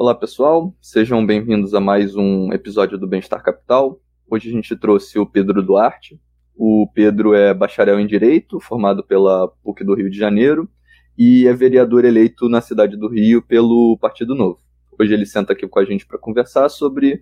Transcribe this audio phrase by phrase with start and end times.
[0.00, 4.00] Olá pessoal, sejam bem-vindos a mais um episódio do Bem-Estar Capital.
[4.30, 6.20] Hoje a gente trouxe o Pedro Duarte.
[6.54, 10.70] O Pedro é bacharel em Direito, formado pela PUC do Rio de Janeiro,
[11.18, 14.60] e é vereador eleito na cidade do Rio pelo Partido Novo.
[14.96, 17.20] Hoje ele senta aqui com a gente para conversar sobre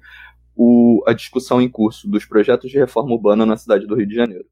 [0.54, 4.14] o, a discussão em curso dos projetos de reforma urbana na cidade do Rio de
[4.14, 4.44] Janeiro.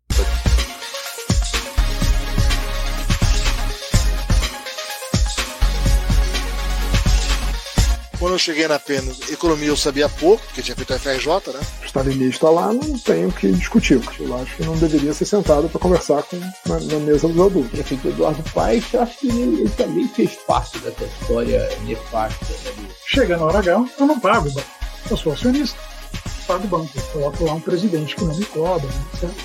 [8.24, 11.60] Quando eu cheguei na pena, economia eu sabia pouco, porque tinha feito a FRJ, né?
[11.83, 14.00] O stalinista lá, não tem o que discutir.
[14.19, 17.66] Eu acho que não deveria ser sentado para conversar com, na, na, mesa dos adultos.
[17.66, 22.47] O prefeito Eduardo Paes, eu acho que ele, ele, também fez parte dessa história nefasta.
[22.47, 22.89] Né?
[23.05, 24.50] Chega na hora H, eu não pago,
[25.11, 25.78] eu sou acionista.
[26.47, 29.05] Pago o banco, eu coloco lá um presidente que não me cobra, né?
[29.20, 29.44] certo?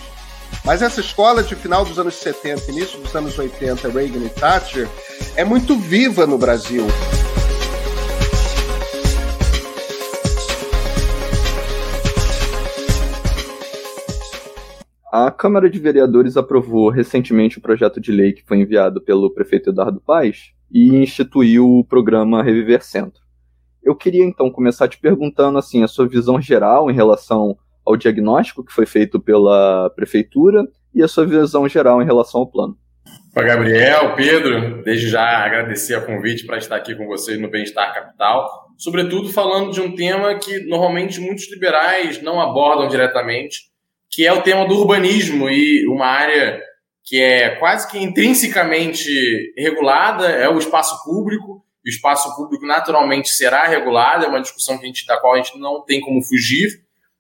[0.64, 4.88] Mas essa escola de final dos anos 70, início dos anos 80, Reagan e Thatcher,
[5.36, 6.88] é muito viva no Brasil.
[15.12, 19.72] A Câmara de Vereadores aprovou recentemente o projeto de lei que foi enviado pelo prefeito
[19.72, 23.20] Eduardo Paes e instituiu o programa Reviver Centro.
[23.84, 28.64] Eu queria então começar te perguntando assim a sua visão geral em relação ao diagnóstico
[28.64, 32.78] que foi feito pela prefeitura e a sua visão geral em relação ao plano.
[33.34, 37.96] Para Gabriel, Pedro, desde já agradecer o convite para estar aqui com vocês no Bem-Estar
[37.96, 43.69] Capital, sobretudo falando de um tema que normalmente muitos liberais não abordam diretamente,
[44.20, 46.62] que é o tema do urbanismo e uma área
[47.06, 49.10] que é quase que intrinsecamente
[49.58, 51.64] regulada, é o espaço público.
[51.86, 55.38] O espaço público naturalmente será regulado, é uma discussão que a gente, da qual a
[55.38, 56.68] gente não tem como fugir.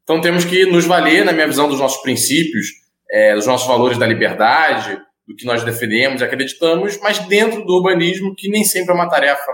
[0.03, 2.67] Então temos que nos valer, na minha visão, dos nossos princípios,
[3.09, 7.77] é, dos nossos valores da liberdade, do que nós defendemos e acreditamos, mas dentro do
[7.77, 9.53] urbanismo, que nem sempre é uma tarefa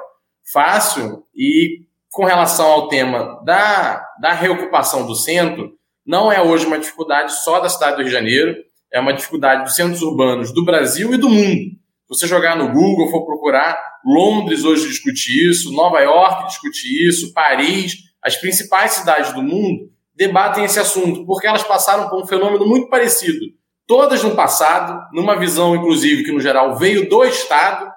[0.51, 1.21] fácil.
[1.35, 5.75] E com relação ao tema da, da reocupação do centro,
[6.05, 8.55] não é hoje uma dificuldade só da cidade do Rio de Janeiro,
[8.93, 11.71] é uma dificuldade dos centros urbanos do Brasil e do mundo.
[12.07, 17.33] Se você jogar no Google, for procurar, Londres hoje discute isso, Nova York discute isso,
[17.33, 22.65] Paris, as principais cidades do mundo debatem esse assunto, porque elas passaram por um fenômeno
[22.65, 23.45] muito parecido.
[23.87, 27.91] Todas no passado, numa visão, inclusive, que no geral veio do Estado,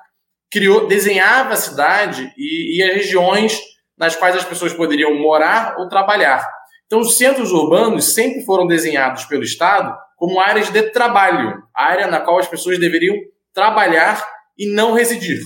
[0.51, 3.59] criou, desenhava a cidade e, e as regiões
[3.97, 6.47] nas quais as pessoas poderiam morar ou trabalhar.
[6.88, 12.19] Então, os centros urbanos sempre foram desenhados pelo Estado como áreas de trabalho, área na
[12.19, 13.15] qual as pessoas deveriam
[13.53, 14.26] trabalhar
[14.59, 15.38] e não residir.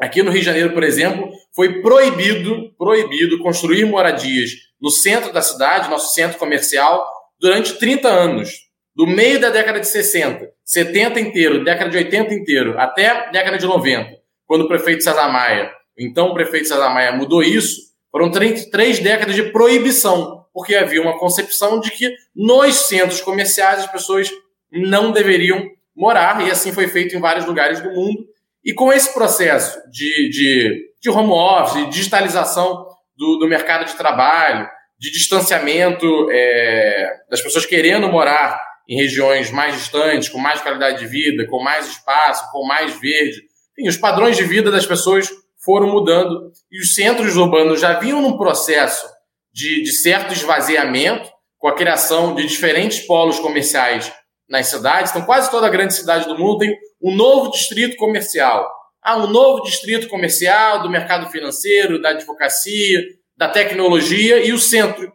[0.00, 4.50] Aqui no Rio de Janeiro, por exemplo, foi proibido, proibido construir moradias
[4.80, 7.04] no centro da cidade, nosso centro comercial,
[7.38, 8.50] durante 30 anos.
[8.94, 13.66] Do meio da década de 60, 70 inteiro, década de 80 inteiro, até década de
[13.66, 14.08] 90,
[14.46, 19.34] quando o prefeito César Maia, então o prefeito César Maia mudou isso, foram três décadas
[19.34, 24.30] de proibição porque havia uma concepção de que nos centros comerciais as pessoas
[24.70, 28.24] não deveriam morar, e assim foi feito em vários lugares do mundo.
[28.64, 33.94] E com esse processo de, de, de home office, de digitalização do, do mercado de
[33.94, 41.00] trabalho, de distanciamento é, das pessoas querendo morar em regiões mais distantes, com mais qualidade
[41.00, 43.42] de vida, com mais espaço, com mais verde.
[43.72, 45.28] Enfim, os padrões de vida das pessoas
[45.64, 49.13] foram mudando e os centros urbanos já vinham num processo
[49.54, 54.12] de, de certo esvaziamento, com a criação de diferentes polos comerciais
[54.48, 55.10] nas cidades.
[55.10, 58.68] Então, quase toda grande cidade do mundo tem um novo distrito comercial.
[59.00, 63.00] Há um novo distrito comercial do mercado financeiro, da advocacia,
[63.36, 65.12] da tecnologia e o centro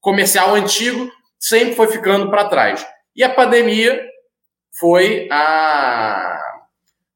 [0.00, 2.86] comercial antigo sempre foi ficando para trás.
[3.14, 4.00] E a pandemia
[4.78, 6.38] foi a,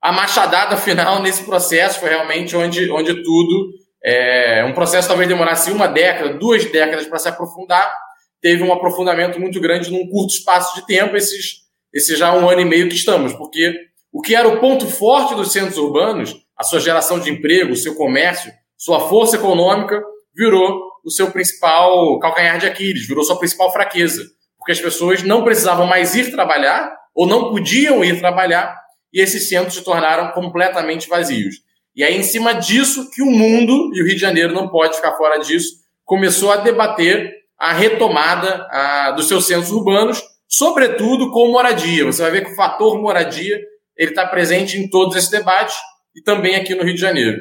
[0.02, 5.70] a machadada final nesse processo, foi realmente onde, onde tudo é, um processo talvez demorasse
[5.70, 7.92] uma década, duas décadas para se aprofundar,
[8.40, 11.60] teve um aprofundamento muito grande num curto espaço de tempo, esses,
[11.92, 13.74] esses já um ano e meio que estamos, porque
[14.12, 17.94] o que era o ponto forte dos centros urbanos, a sua geração de emprego, seu
[17.94, 20.02] comércio, sua força econômica,
[20.34, 24.22] virou o seu principal calcanhar de Aquiles, virou sua principal fraqueza,
[24.58, 28.74] porque as pessoas não precisavam mais ir trabalhar ou não podiam ir trabalhar
[29.12, 31.56] e esses centros se tornaram completamente vazios.
[32.00, 34.96] E é em cima disso que o mundo, e o Rio de Janeiro não pode
[34.96, 41.52] ficar fora disso, começou a debater a retomada a, dos seus centros urbanos, sobretudo com
[41.52, 42.06] moradia.
[42.06, 43.60] Você vai ver que o fator moradia
[43.98, 45.76] ele está presente em todos esses debates
[46.16, 47.36] e também aqui no Rio de Janeiro.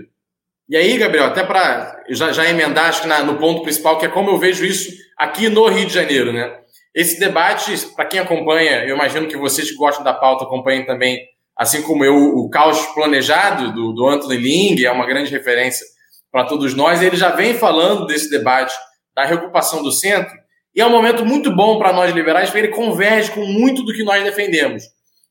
[0.68, 4.08] E aí, Gabriel, até para já, já emendar acho que na, no ponto principal, que
[4.08, 6.54] é como eu vejo isso aqui no Rio de Janeiro, né?
[6.94, 11.18] Esse debate, para quem acompanha, eu imagino que vocês que gostam da pauta acompanhem também,
[11.60, 15.86] assim como eu, o Caos Planejado do, do Anthony Ling, é uma grande referência
[16.32, 17.02] para todos nós.
[17.02, 18.74] Ele já vem falando desse debate
[19.14, 20.34] da reocupação do centro,
[20.74, 23.92] e é um momento muito bom para nós liberais, porque ele converge com muito do
[23.92, 24.84] que nós defendemos.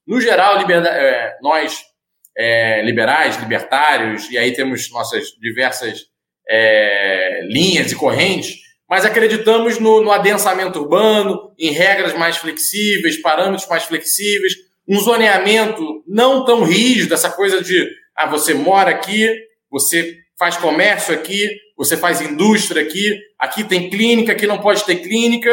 [0.06, 1.80] No geral, é, nós,
[2.36, 6.00] é, liberais, libertários, e aí temos nossas diversas
[6.46, 13.66] é, linhas e correntes, mas acreditamos no, no adensamento urbano, em regras mais flexíveis, parâmetros
[13.66, 17.86] mais flexíveis, um zoneamento não tão rígido, essa coisa de
[18.16, 19.28] ah, você mora aqui,
[19.70, 24.96] você faz comércio aqui, você faz indústria aqui, aqui tem clínica, aqui não pode ter
[24.96, 25.50] clínica.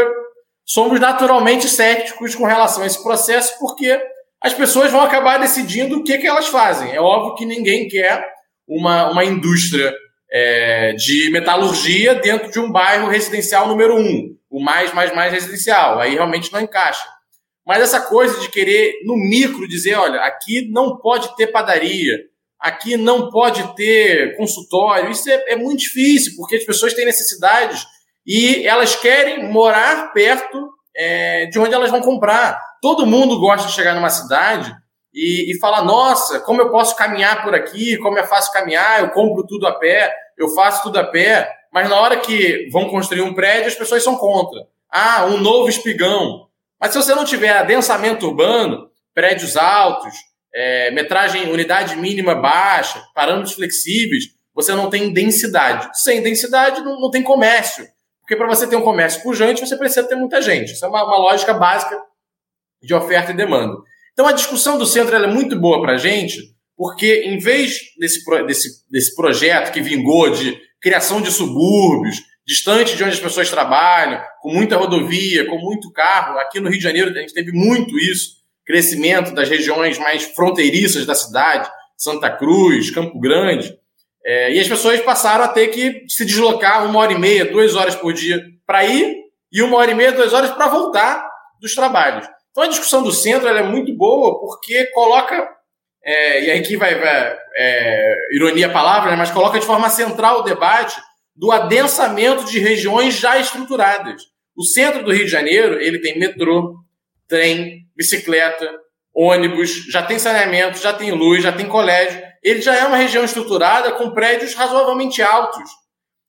[0.65, 3.99] Somos naturalmente céticos com relação a esse processo, porque
[4.41, 6.93] as pessoas vão acabar decidindo o que, que elas fazem.
[6.93, 8.25] É óbvio que ninguém quer
[8.67, 9.93] uma, uma indústria
[10.31, 15.99] é, de metalurgia dentro de um bairro residencial número um, o mais, mais, mais residencial.
[15.99, 17.14] Aí realmente não encaixa.
[17.65, 22.15] Mas essa coisa de querer, no micro, dizer: olha, aqui não pode ter padaria,
[22.59, 27.85] aqui não pode ter consultório, isso é, é muito difícil, porque as pessoas têm necessidades
[28.25, 32.59] e elas querem morar perto é, de onde elas vão comprar.
[32.81, 34.73] Todo mundo gosta de chegar numa cidade
[35.13, 39.09] e, e falar: nossa, como eu posso caminhar por aqui, como é fácil caminhar, eu
[39.09, 41.51] compro tudo a pé, eu faço tudo a pé.
[41.73, 44.65] Mas na hora que vão construir um prédio, as pessoas são contra.
[44.89, 46.47] Ah, um novo espigão.
[46.79, 50.13] Mas se você não tiver adensamento urbano, prédios altos,
[50.53, 55.89] é, metragem, unidade mínima baixa, parâmetros flexíveis, você não tem densidade.
[55.93, 57.85] Sem densidade, não, não tem comércio.
[58.21, 60.71] Porque para você ter um comércio pujante, você precisa ter muita gente.
[60.71, 61.97] Isso é uma, uma lógica básica
[62.81, 63.75] de oferta e demanda.
[64.13, 66.39] Então a discussão do centro é muito boa para a gente,
[66.77, 73.03] porque em vez desse, desse, desse projeto que vingou de criação de subúrbios, distante de
[73.03, 77.09] onde as pessoas trabalham, com muita rodovia, com muito carro, aqui no Rio de Janeiro
[77.09, 83.19] a gente teve muito isso, crescimento das regiões mais fronteiriças da cidade, Santa Cruz, Campo
[83.19, 83.75] Grande,
[84.23, 87.75] é, e as pessoas passaram a ter que se deslocar uma hora e meia, duas
[87.75, 89.15] horas por dia para ir
[89.51, 91.27] e uma hora e meia, duas horas para voltar
[91.61, 92.27] dos trabalhos.
[92.51, 95.47] Então a discussão do centro é muito boa porque coloca,
[96.03, 100.39] é, e aqui vai, vai é, ironia a palavra, né, mas coloca de forma central
[100.39, 100.99] o debate
[101.35, 104.21] do adensamento de regiões já estruturadas.
[104.55, 106.75] O centro do Rio de Janeiro ele tem metrô,
[107.27, 108.71] trem, bicicleta,
[109.13, 112.21] ônibus, já tem saneamento, já tem luz, já tem colégio.
[112.43, 115.69] Ele já é uma região estruturada com prédios razoavelmente altos.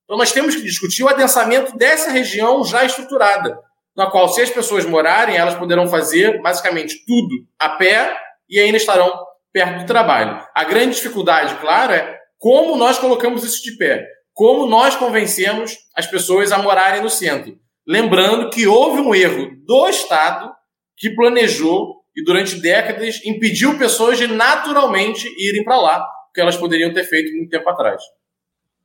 [0.05, 3.57] Então nós temos que discutir o adensamento dessa região já estruturada
[3.97, 8.15] na qual, se as pessoas morarem, elas poderão fazer basicamente tudo a pé
[8.49, 9.11] e ainda estarão
[9.51, 10.47] perto do trabalho.
[10.55, 16.07] A grande dificuldade, claro, é como nós colocamos isso de pé, como nós convencemos as
[16.07, 17.57] pessoas a morarem no centro.
[17.89, 20.53] Lembrando que houve um erro do Estado
[20.95, 26.93] que planejou e durante décadas impediu pessoas de naturalmente irem para lá, que elas poderiam
[26.93, 28.03] ter feito muito tempo atrás.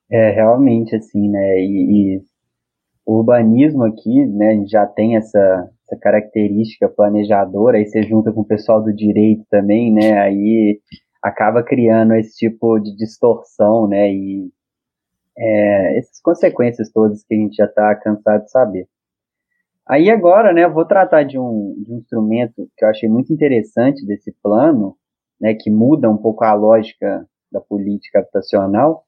[0.10, 1.60] É, realmente, assim, né?
[1.60, 2.22] E, e
[3.06, 8.48] o urbanismo aqui, né, já tem essa, essa característica planejadora, aí você junta com o
[8.48, 10.80] pessoal do direito também, né, aí
[11.22, 14.50] acaba criando esse tipo de distorção, né, e
[15.38, 18.88] é, essas consequências todas que a gente já está cansado de saber.
[19.88, 23.34] Aí agora, né, eu vou tratar de um, de um instrumento que eu achei muito
[23.34, 24.96] interessante desse plano,
[25.40, 29.04] né, que muda um pouco a lógica da política habitacional,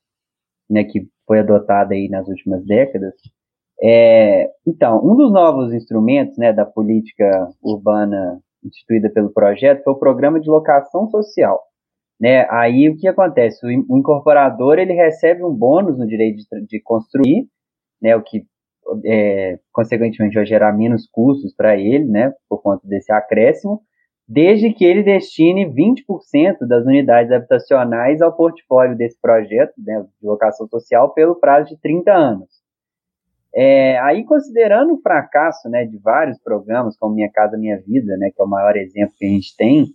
[0.70, 3.14] né, que foi adotada aí nas últimas décadas,
[3.82, 10.00] é, então, um dos novos instrumentos né, da política urbana instituída pelo projeto foi o
[10.00, 11.60] programa de locação social.
[12.24, 12.48] Né?
[12.50, 13.66] Aí o que acontece?
[13.66, 17.50] O, incorporador ele recebe um bônus no direito de, de construir,
[18.02, 18.46] né, o que
[19.06, 23.82] é, consequentemente vai gerar menos custos para ele, né, por conta desse acréscimo,
[24.26, 30.66] desde que ele destine 20% das unidades habitacionais ao portfólio desse projeto né, de locação
[30.70, 32.48] social pelo prazo de 30 anos.
[33.54, 38.32] É, aí, considerando o fracasso né, de vários programas, como Minha Casa Minha Vida, né,
[38.34, 39.88] que é o maior exemplo que a gente tem,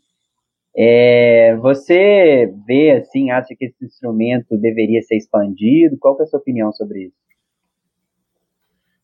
[0.76, 5.96] é, você vê, assim, acha que esse instrumento deveria ser expandido?
[5.98, 7.16] Qual é a sua opinião sobre isso?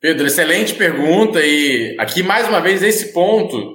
[0.00, 1.40] Pedro, excelente pergunta.
[1.44, 3.74] E aqui, mais uma vez, esse ponto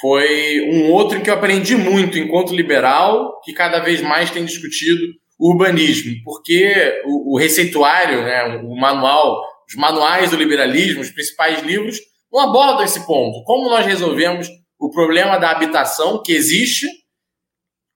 [0.00, 5.02] foi um outro que eu aprendi muito enquanto liberal, que cada vez mais tem discutido
[5.38, 11.98] urbanismo, porque o, o receituário, né, o manual os manuais do liberalismo, os principais livros,
[12.32, 13.42] não abordam esse ponto.
[13.44, 14.48] Como nós resolvemos
[14.78, 16.86] o problema da habitação que existe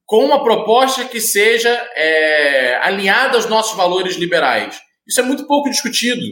[0.08, 4.80] com uma proposta que seja é, alinhada aos nossos valores liberais.
[5.06, 6.22] Isso é muito pouco discutido.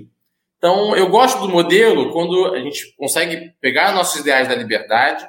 [0.56, 5.28] Então, eu gosto do modelo quando a gente consegue pegar nossos ideais da liberdade,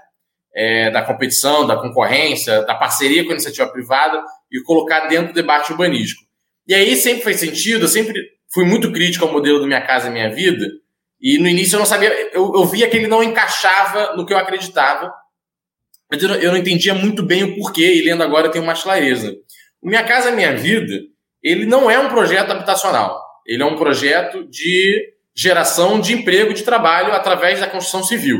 [0.55, 5.35] é, da competição, da concorrência, da parceria com a iniciativa privada e colocar dentro do
[5.35, 6.23] debate urbanístico.
[6.65, 8.13] E aí sempre fez sentido, eu sempre
[8.53, 10.65] fui muito crítico ao modelo do Minha Casa Minha Vida,
[11.19, 14.33] e no início eu não sabia, eu, eu via que ele não encaixava no que
[14.33, 15.13] eu acreditava,
[16.11, 18.81] mas eu, eu não entendia muito bem o porquê, e lendo agora eu tenho mais
[18.81, 19.35] clareza.
[19.81, 20.93] O Minha Casa Minha Vida,
[21.43, 26.63] ele não é um projeto habitacional, ele é um projeto de geração de emprego, de
[26.63, 28.39] trabalho através da construção civil.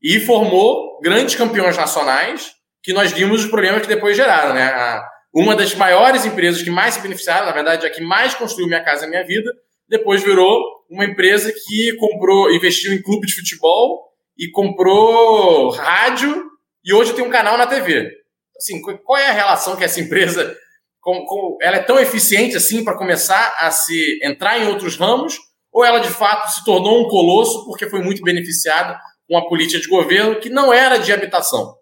[0.00, 4.54] E formou grandes campeões nacionais que nós vimos os problemas que depois geraram.
[4.54, 5.02] Né?
[5.34, 8.84] Uma das maiores empresas que mais se beneficiaram, na verdade, a que mais construiu Minha
[8.84, 9.50] Casa Minha Vida,
[9.88, 16.51] depois virou uma empresa que comprou, investiu em clube de futebol e comprou rádio
[16.84, 18.10] e hoje tem um canal na TV.
[18.56, 20.56] Assim, qual é a relação que essa empresa
[21.00, 25.36] com, com, ela é tão eficiente assim para começar a se entrar em outros ramos
[25.72, 28.98] ou ela de fato se tornou um colosso porque foi muito beneficiada
[29.28, 31.74] com a política de governo que não era de habitação.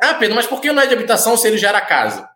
[0.00, 2.28] Ah, Pedro, mas por que não é de habitação se ele já era casa?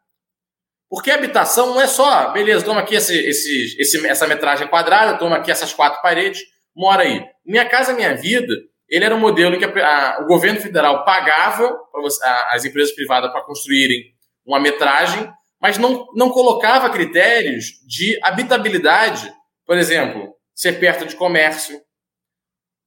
[0.88, 5.36] Porque habitação não é só, beleza, toma aqui esse, esse, esse, essa metragem quadrada, toma
[5.36, 6.40] aqui essas quatro paredes,
[6.74, 7.22] mora aí.
[7.44, 8.54] Minha Casa Minha Vida,
[8.88, 12.64] ele era um modelo em que a, a, o governo federal pagava você, a, as
[12.64, 14.02] empresas privadas para construírem
[14.46, 15.30] uma metragem,
[15.60, 19.32] mas não, não colocava critérios de habitabilidade.
[19.66, 21.78] Por exemplo, ser perto de comércio,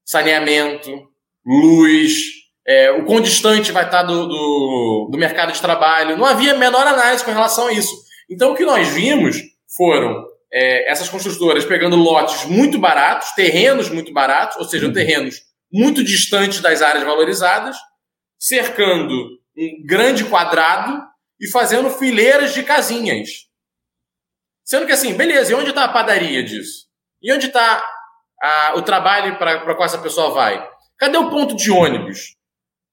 [0.03, 0.91] saneamento,
[1.45, 2.13] luz,
[2.65, 6.17] é, o quão distante vai estar do, do, do, mercado de trabalho.
[6.17, 7.95] Não havia menor análise com relação a isso.
[8.29, 9.37] Então, o que nós vimos
[9.75, 16.03] foram é, essas construtoras pegando lotes muito baratos, terrenos muito baratos, ou seja, terrenos muito
[16.03, 17.77] distantes das áreas valorizadas,
[18.37, 19.13] cercando
[19.57, 21.01] um grande quadrado
[21.39, 23.47] e fazendo fileiras de casinhas.
[24.63, 26.87] Sendo que assim, beleza, e onde está a padaria disso?
[27.21, 27.83] E onde está
[28.75, 30.67] o trabalho para qual essa pessoa vai?
[30.97, 32.35] Cadê o ponto de ônibus?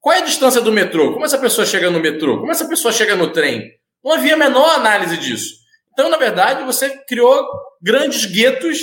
[0.00, 1.12] Qual é a distância do metrô?
[1.12, 2.38] Como essa pessoa chega no metrô?
[2.38, 3.70] Como essa pessoa chega no trem?
[4.02, 5.56] Não havia a menor análise disso.
[5.92, 7.44] Então, na verdade, você criou
[7.82, 8.78] grandes guetos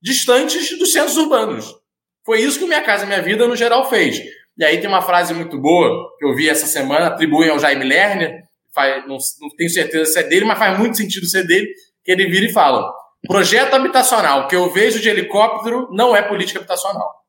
[0.00, 1.74] distantes dos centros urbanos.
[2.24, 4.20] Foi isso que Minha Casa Minha Vida, no geral, fez.
[4.58, 7.84] E aí tem uma frase muito boa que eu vi essa semana, atribuem ao Jaime
[7.84, 8.42] Lerner,
[8.74, 11.66] faz, não, não tenho certeza se é dele, mas faz muito sentido ser dele,
[12.04, 12.92] que ele vira e fala:
[13.26, 17.20] Projeto habitacional que eu vejo de helicóptero não é política habitacional.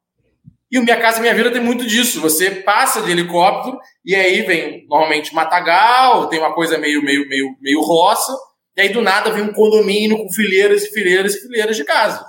[0.72, 2.22] E o Minha Casa Minha Vida tem muito disso.
[2.22, 7.56] Você passa de helicóptero e aí vem normalmente matagal, tem uma coisa meio, meio, meio,
[7.60, 8.34] meio roça,
[8.78, 12.26] e aí do nada vem um condomínio com fileiras e fileiras e fileiras de casa.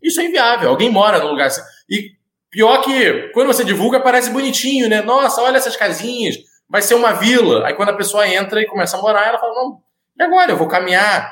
[0.00, 0.70] Isso é inviável.
[0.70, 1.62] Alguém mora no lugar assim.
[1.90, 2.12] E
[2.50, 5.02] pior que quando você divulga parece bonitinho, né?
[5.02, 6.36] Nossa, olha essas casinhas,
[6.68, 7.66] vai ser uma vila.
[7.66, 9.78] Aí quando a pessoa entra e começa a morar, ela fala: não,
[10.18, 10.52] e agora?
[10.52, 11.30] Eu vou caminhar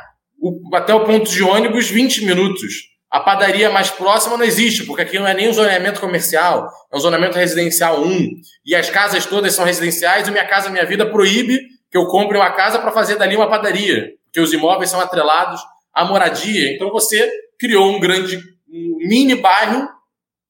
[0.75, 2.88] até o ponto de ônibus 20 minutos.
[3.11, 6.97] A padaria mais próxima não existe, porque aqui não é nem um zoneamento comercial, é
[6.97, 8.29] um zoneamento residencial 1.
[8.67, 11.59] E as casas todas são residenciais e Minha Casa Minha Vida proíbe
[11.91, 15.59] que eu compre uma casa para fazer dali uma padaria, porque os imóveis são atrelados
[15.95, 16.75] à moradia.
[16.75, 18.37] Então você criou um grande,
[18.71, 19.88] um mini bairro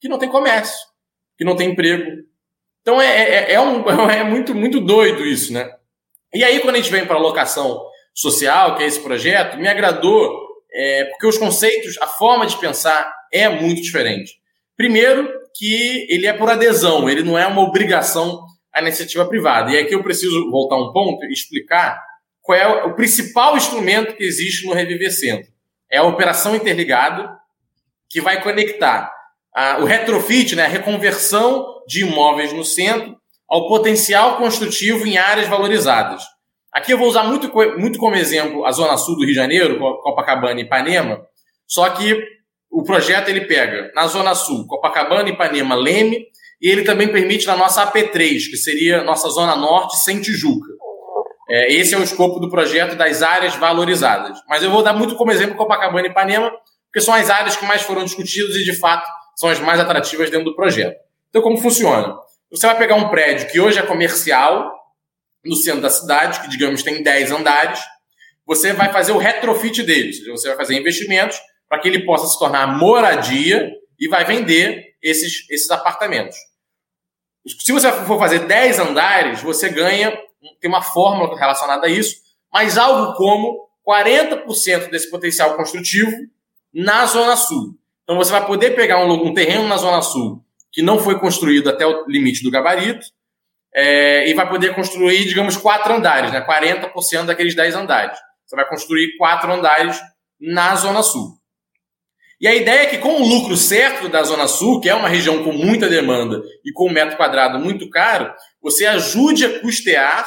[0.01, 0.79] que não tem comércio,
[1.37, 2.05] que não tem emprego.
[2.83, 5.71] Então é, é, é, um, é muito, muito doido isso, né?
[6.33, 7.81] E aí, quando a gente vem para a locação
[8.15, 13.11] social, que é esse projeto, me agradou é, porque os conceitos, a forma de pensar
[13.33, 14.35] é muito diferente.
[14.77, 19.73] Primeiro, que ele é por adesão, ele não é uma obrigação à iniciativa privada.
[19.73, 22.01] E aqui eu preciso voltar um ponto e explicar
[22.43, 25.51] qual é o principal instrumento que existe no Reviver Centro.
[25.91, 27.31] É a operação interligada,
[28.09, 29.13] que vai conectar
[29.59, 33.17] a, o retrofit, né, a reconversão de imóveis no centro,
[33.49, 36.23] ao potencial construtivo em áreas valorizadas.
[36.73, 39.81] Aqui eu vou usar muito, muito como exemplo a Zona Sul do Rio de Janeiro,
[39.81, 41.21] Copacabana e Ipanema,
[41.67, 42.23] só que
[42.71, 46.27] o projeto ele pega na Zona Sul, Copacabana, Ipanema, Leme,
[46.63, 50.69] e ele também permite na nossa AP3, que seria nossa Zona Norte sem Tijuca.
[51.51, 54.39] É, esse é o escopo do projeto das áreas valorizadas.
[54.49, 56.53] Mas eu vou dar muito como exemplo Copacabana e Ipanema,
[56.85, 60.31] porque são as áreas que mais foram discutidas e, de fato, são as mais atrativas
[60.31, 60.99] dentro do projeto.
[61.31, 62.19] Então, como funciona?
[62.51, 64.69] Você vai pegar um prédio que hoje é comercial,
[65.45, 67.79] no centro da cidade, que digamos tem 10 andares,
[68.45, 72.05] você vai fazer o retrofit dele, ou seja, você vai fazer investimentos para que ele
[72.05, 76.37] possa se tornar moradia e vai vender esses, esses apartamentos.
[77.47, 80.19] Se você for fazer 10 andares, você ganha,
[80.61, 82.17] tem uma fórmula relacionada a isso,
[82.53, 86.11] mas algo como 40% desse potencial construtivo
[86.75, 87.79] na Zona Sul.
[88.09, 91.69] Então você vai poder pegar um, um terreno na Zona Sul que não foi construído
[91.69, 93.07] até o limite do gabarito
[93.75, 96.41] é, e vai poder construir, digamos, quatro andares, né?
[96.41, 98.19] 40% daqueles 10 andares.
[98.47, 100.01] Você vai construir quatro andares
[100.41, 101.37] na Zona Sul.
[102.41, 105.09] E a ideia é que, com o lucro certo da Zona Sul, que é uma
[105.09, 110.27] região com muita demanda e com um metro quadrado muito caro, você ajude a custear,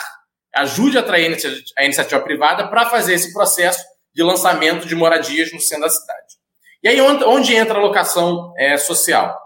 [0.53, 1.35] ajude a atrair
[1.77, 3.83] a iniciativa privada para fazer esse processo
[4.13, 6.40] de lançamento de moradias no centro da cidade.
[6.83, 9.37] E aí, onde, entra a locação é, social?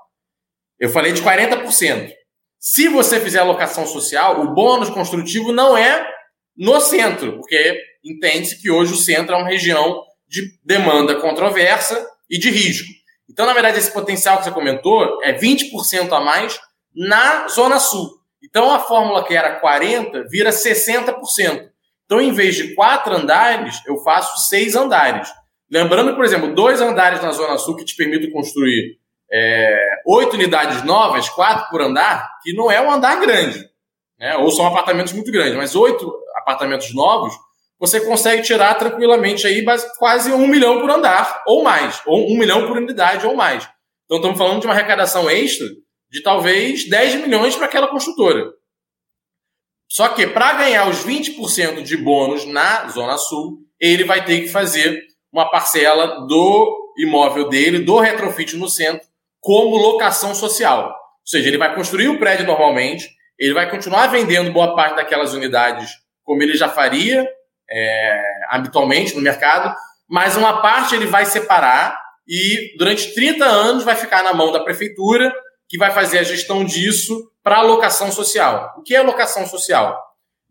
[0.79, 2.11] Eu falei de 40%.
[2.59, 6.07] Se você fizer a locação social, o bônus construtivo não é
[6.57, 12.39] no centro, porque entende-se que hoje o centro é uma região de demanda controversa e
[12.39, 12.87] de risco.
[13.29, 16.59] Então, na verdade, esse potencial que você comentou é 20% a mais
[16.95, 18.09] na Zona Sul.
[18.43, 21.69] Então, a fórmula que era 40% vira 60%.
[22.05, 25.29] Então, em vez de quatro andares, eu faço seis andares.
[25.71, 28.99] Lembrando, por exemplo, dois andares na Zona Sul que te permitem construir
[29.31, 33.67] é, oito unidades novas, quatro por andar, que não é um andar grande.
[34.19, 34.35] Né?
[34.37, 37.33] Ou são apartamentos muito grandes, mas oito apartamentos novos,
[37.79, 39.65] você consegue tirar tranquilamente aí
[39.97, 43.67] quase um milhão por andar, ou mais, ou um milhão por unidade, ou mais.
[44.05, 45.67] Então estamos falando de uma arrecadação extra
[46.09, 48.51] de talvez 10 milhões para aquela construtora.
[49.89, 54.47] Só que para ganhar os 20% de bônus na Zona Sul, ele vai ter que
[54.47, 55.01] fazer
[55.35, 59.05] uma parcela do imóvel dele, do retrofit no centro,
[59.41, 60.87] como locação social.
[60.87, 65.33] Ou seja, ele vai construir o prédio normalmente, ele vai continuar vendendo boa parte daquelas
[65.33, 65.91] unidades
[66.23, 67.27] como ele já faria
[67.69, 69.75] é, habitualmente no mercado,
[70.09, 74.63] mas uma parte ele vai separar e durante 30 anos vai ficar na mão da
[74.63, 75.31] prefeitura,
[75.67, 78.73] que vai fazer a gestão disso para alocação social.
[78.77, 80.01] O que é alocação social?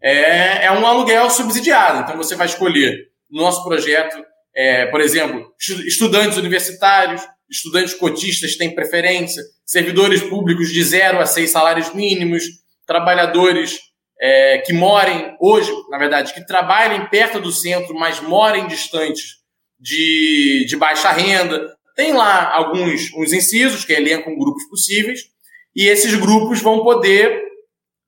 [0.02, 2.02] É, é um aluguel subsidiado.
[2.02, 4.22] Então você vai escolher no nosso projeto,
[4.56, 5.52] é, por exemplo,
[5.86, 12.44] estudantes universitários, estudantes cotistas têm preferência, servidores públicos de zero a seis salários mínimos,
[12.86, 13.78] trabalhadores
[14.20, 19.42] é, que morem hoje, na verdade, que trabalhem perto do centro, mas morem distantes
[19.78, 21.74] de, de baixa renda.
[21.96, 25.20] Tem lá alguns uns incisos que elencam grupos possíveis,
[25.74, 27.42] e esses grupos vão poder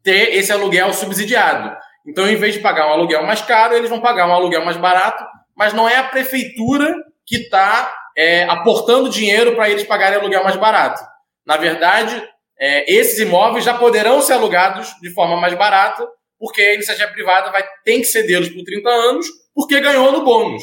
[0.02, 1.76] ter esse aluguel subsidiado.
[2.06, 4.76] Então, em vez de pagar um aluguel mais caro, eles vão pagar um aluguel mais
[4.76, 5.24] barato,
[5.57, 10.57] mas não é a prefeitura que está é, aportando dinheiro para eles pagarem aluguel mais
[10.57, 11.03] barato.
[11.45, 12.23] Na verdade,
[12.59, 16.07] é, esses imóveis já poderão ser alugados de forma mais barata,
[16.38, 20.62] porque a iniciativa privada vai ter que cedê-los por 30 anos, porque ganhou no bônus.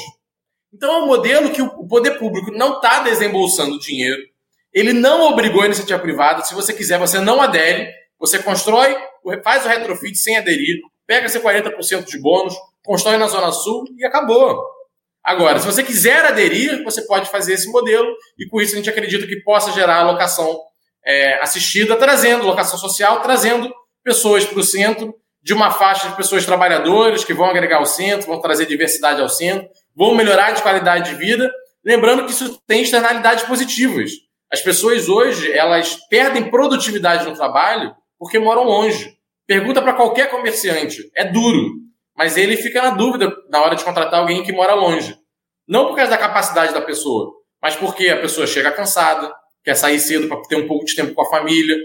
[0.73, 4.21] Então é um modelo que o poder público não está desembolsando dinheiro,
[4.73, 6.43] ele não obrigou a iniciativa privada.
[6.43, 8.95] Se você quiser, você não adere, você constrói,
[9.43, 14.03] faz o retrofit sem aderir, pega seu 40% de bônus, constrói na Zona Sul e
[14.03, 14.63] acabou.
[15.23, 18.89] Agora, se você quiser aderir, você pode fazer esse modelo e com isso a gente
[18.89, 20.59] acredita que possa gerar alocação
[21.05, 26.45] é, assistida, trazendo locação social, trazendo pessoas para o centro, de uma faixa de pessoas
[26.45, 31.11] trabalhadoras que vão agregar ao centro, vão trazer diversidade ao centro, vão melhorar de qualidade
[31.11, 31.51] de vida.
[31.85, 34.11] Lembrando que isso tem externalidades positivas.
[34.51, 39.17] As pessoas hoje, elas perdem produtividade no trabalho porque moram longe.
[39.45, 41.11] Pergunta para qualquer comerciante.
[41.15, 41.71] É duro,
[42.15, 45.15] mas ele fica na dúvida na hora de contratar alguém que mora longe.
[45.67, 49.99] Não por causa da capacidade da pessoa, mas porque a pessoa chega cansada, quer sair
[49.99, 51.77] cedo para ter um pouco de tempo com a família.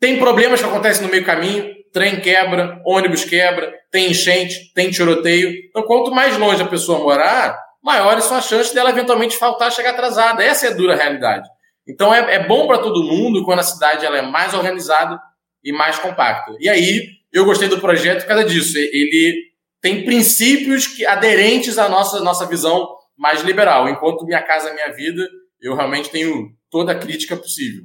[0.00, 5.52] Tem problemas que acontecem no meio caminho, trem quebra, ônibus quebra, tem enchente, tem tiroteio.
[5.68, 9.90] Então, quanto mais longe a pessoa morar, maiores são as chances dela eventualmente faltar, chegar
[9.90, 10.42] atrasada.
[10.42, 11.48] Essa é a dura realidade.
[11.86, 15.20] Então, é, é bom para todo mundo quando a cidade ela é mais organizada
[15.62, 16.56] e mais compacta.
[16.58, 18.76] E aí, eu gostei do projeto por causa disso.
[18.78, 19.51] Ele
[19.82, 23.88] tem princípios que, aderentes à nossa, nossa visão mais liberal.
[23.88, 25.28] Enquanto Minha Casa Minha Vida,
[25.60, 27.84] eu realmente tenho toda a crítica possível.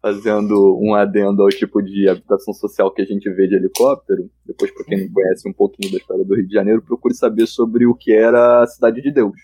[0.00, 4.70] Fazendo um adendo ao tipo de habitação social que a gente vê de helicóptero, depois,
[4.70, 7.84] para quem não conhece um pouquinho da história do Rio de Janeiro, procure saber sobre
[7.86, 9.36] o que era a Cidade de Deus.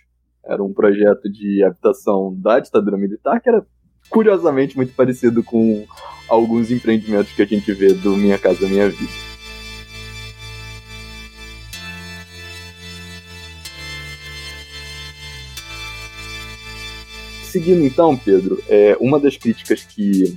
[0.46, 3.66] Era um projeto de habitação da ditadura militar que era
[4.08, 5.84] curiosamente muito parecido com
[6.28, 9.33] alguns empreendimentos que a gente vê do Minha Casa Minha Vida.
[17.54, 20.34] Seguindo então, Pedro, é, uma das críticas que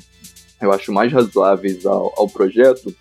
[0.62, 2.93] eu acho mais razoáveis ao, ao projeto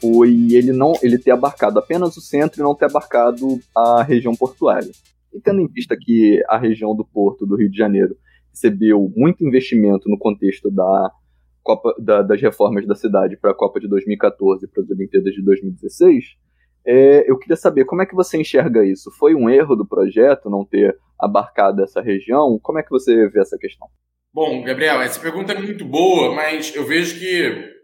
[0.00, 4.32] foi ele não ele ter abarcado apenas o centro e não ter abarcado a região
[4.32, 4.92] portuária.
[5.34, 8.16] E tendo em vista que a região do Porto do Rio de Janeiro
[8.48, 11.10] recebeu muito investimento no contexto da
[11.60, 15.34] Copa, da, das reformas da cidade para a Copa de 2014 e para as Olimpíadas
[15.34, 16.24] de 2016,
[16.86, 19.10] é, eu queria saber como é que você enxerga isso.
[19.18, 22.58] Foi um erro do projeto não ter abarcado essa região?
[22.62, 23.88] Como é que você vê essa questão?
[24.32, 27.78] Bom, Gabriel, essa pergunta é muito boa, mas eu vejo que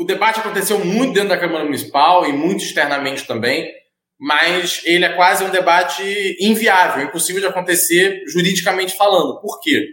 [0.00, 3.70] o debate aconteceu muito dentro da Câmara Municipal e muito externamente também,
[4.18, 6.02] mas ele é quase um debate
[6.40, 9.40] inviável, impossível de acontecer juridicamente falando.
[9.40, 9.86] Por quê?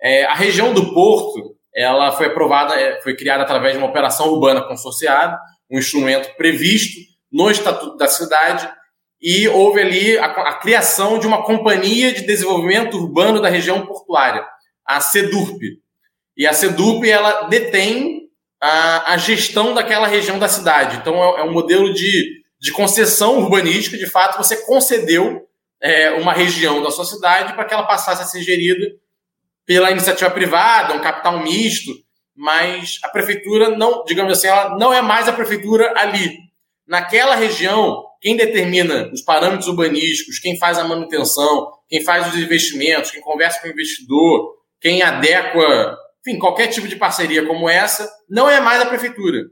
[0.00, 4.28] É, a região do Porto, ela foi aprovada, é, foi criada através de uma operação
[4.28, 5.38] urbana consorciada,
[5.70, 7.00] um instrumento previsto
[7.32, 8.70] no Estatuto da Cidade,
[9.20, 14.46] e houve ali a, a criação de uma companhia de desenvolvimento urbano da região portuária,
[14.86, 15.78] a CEDURP.
[16.36, 18.28] E a CEDURP, ela detém
[18.60, 20.96] a, a gestão daquela região da cidade.
[20.96, 25.46] Então, é, é um modelo de, de concessão urbanística, de fato, você concedeu
[25.82, 28.86] é, uma região da sua cidade para que ela passasse a ser gerida
[29.66, 31.92] pela iniciativa privada, um capital misto,
[32.36, 36.38] mas a prefeitura não, digamos assim, ela não é mais a prefeitura ali.
[36.90, 43.12] Naquela região, quem determina os parâmetros urbanísticos, quem faz a manutenção, quem faz os investimentos,
[43.12, 48.50] quem conversa com o investidor, quem adequa, enfim, qualquer tipo de parceria como essa, não
[48.50, 49.44] é mais a prefeitura,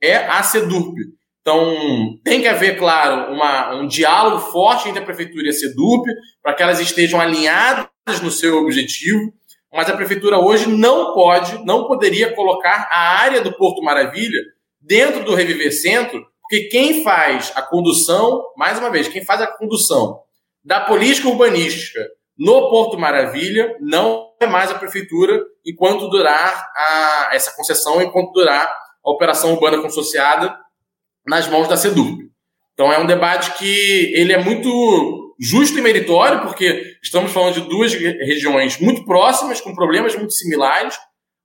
[0.00, 0.94] é a SEDURP.
[1.40, 1.74] Então,
[2.22, 6.06] tem que haver, claro, uma, um diálogo forte entre a prefeitura e a SEDURP,
[6.40, 7.88] para que elas estejam alinhadas
[8.22, 9.32] no seu objetivo,
[9.72, 14.38] mas a prefeitura hoje não pode, não poderia colocar a área do Porto Maravilha
[14.80, 19.48] dentro do Reviver Centro, porque quem faz a condução, mais uma vez, quem faz a
[19.48, 20.20] condução
[20.64, 22.00] da política urbanística
[22.38, 28.64] no Porto Maravilha não é mais a prefeitura enquanto durar a, essa concessão, enquanto durar
[29.04, 30.56] a operação urbana consociada
[31.26, 32.30] nas mãos da SEDURB.
[32.74, 37.68] Então é um debate que ele é muito justo e meritório, porque estamos falando de
[37.68, 40.96] duas regiões muito próximas, com problemas muito similares,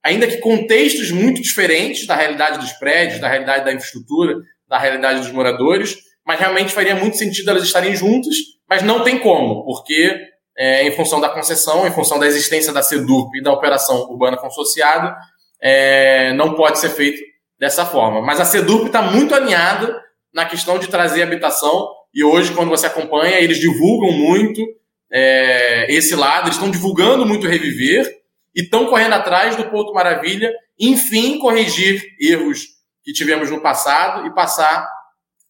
[0.03, 4.35] ainda que contextos muito diferentes da realidade dos prédios, da realidade da infraestrutura,
[4.71, 8.33] da realidade dos moradores, mas realmente faria muito sentido elas estarem juntas,
[8.69, 10.17] mas não tem como, porque
[10.57, 14.37] é, em função da concessão, em função da existência da SEDURP e da operação urbana
[14.37, 15.13] consociada,
[15.61, 17.21] é, não pode ser feito
[17.59, 18.21] dessa forma.
[18.21, 20.01] Mas a SEDURP está muito alinhada
[20.33, 24.65] na questão de trazer habitação, e hoje, quando você acompanha, eles divulgam muito
[25.11, 28.09] é, esse lado, eles estão divulgando muito Reviver,
[28.55, 34.33] e estão correndo atrás do Porto Maravilha, enfim, corrigir erros que tivemos no passado e
[34.33, 34.87] passar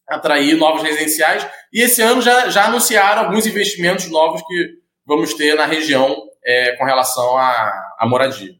[0.08, 1.46] a atrair novos residenciais.
[1.72, 6.76] E esse ano já, já anunciaram alguns investimentos novos que vamos ter na região é,
[6.76, 8.52] com relação à, à moradia.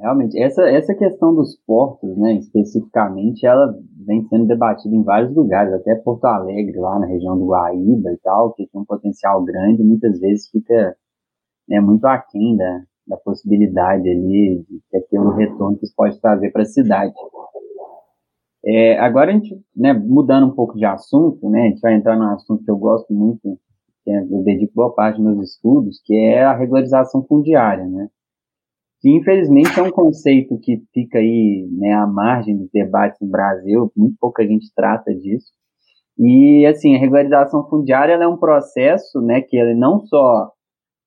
[0.00, 3.72] Realmente, essa, essa questão dos portos, né, especificamente, ela
[4.04, 8.18] vem sendo debatida em vários lugares, até Porto Alegre, lá na região do Guaíba e
[8.18, 10.96] tal, que tem um potencial grande, muitas vezes fica
[11.68, 16.50] né, muito aquém da, da possibilidade ali de ter pelo retorno que isso pode trazer
[16.50, 17.12] para a cidade.
[18.64, 22.16] É, agora a gente, né, mudando um pouco de assunto, né, a gente vai entrar
[22.16, 23.58] num assunto que eu gosto muito,
[24.04, 28.08] que é, eu dedico boa parte dos meus estudos, que é a regularização fundiária, né,
[29.00, 33.92] que infelizmente é um conceito que fica aí, né, à margem dos debates no Brasil,
[33.96, 35.52] muito pouca gente trata disso,
[36.18, 40.50] e, assim, a regularização fundiária é um processo, né, que ele não só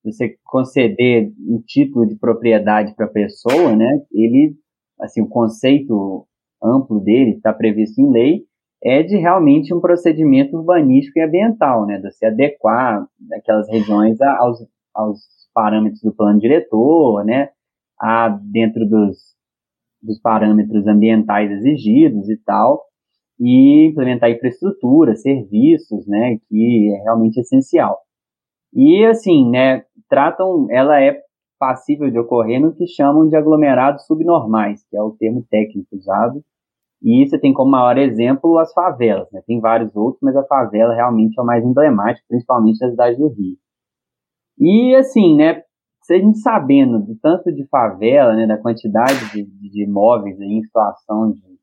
[0.02, 4.54] você conceder um título de propriedade para a pessoa, né, ele,
[4.98, 6.26] assim, o conceito
[6.62, 8.42] amplo dele, está previsto em lei,
[8.82, 14.66] é de realmente um procedimento urbanístico e ambiental, né, de se adequar aquelas regiões aos,
[14.92, 15.20] aos
[15.54, 17.50] parâmetros do plano diretor, né,
[18.00, 19.18] a, dentro dos,
[20.02, 22.82] dos parâmetros ambientais exigidos e tal,
[23.38, 27.98] e implementar infraestrutura, serviços, né, que é realmente essencial.
[28.74, 31.20] E assim, né, tratam, ela é
[31.58, 36.42] passível de ocorrer no que chamam de aglomerados subnormais, que é o termo técnico usado
[37.02, 39.42] e você tem como maior exemplo as favelas, né?
[39.46, 43.28] Tem vários outros, mas a favela realmente é o mais emblemático, principalmente na cidade do
[43.28, 43.56] Rio.
[44.58, 45.62] E assim, né?
[46.02, 50.60] Se a gente sabendo do tanto de favela, né, da quantidade de, de imóveis em
[50.62, 51.58] situação de,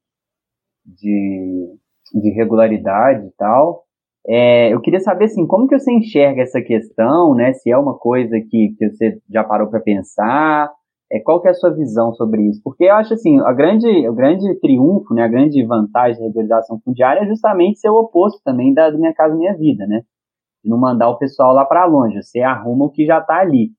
[0.85, 1.75] de,
[2.21, 3.83] de irregularidade e tal,
[4.27, 7.53] é, eu queria saber assim, como que você enxerga essa questão, né?
[7.53, 10.71] Se é uma coisa que, que você já parou para pensar,
[11.11, 12.61] é, qual que é a sua visão sobre isso?
[12.63, 16.79] Porque eu acho assim, a grande, o grande triunfo, né, a grande vantagem da regularização
[16.85, 20.03] fundiária é justamente ser o oposto também da, Minha Casa Minha Vida, né?
[20.63, 23.71] Não mandar o pessoal lá para longe, você arruma o que já está ali.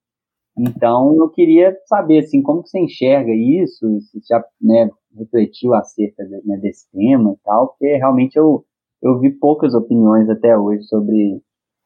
[0.59, 6.57] Então, eu queria saber, assim, como você enxerga isso, se já né, refletiu acerca né,
[6.59, 8.65] desse tema e tal, porque realmente eu,
[9.03, 11.41] eu vi poucas opiniões até hoje sobre,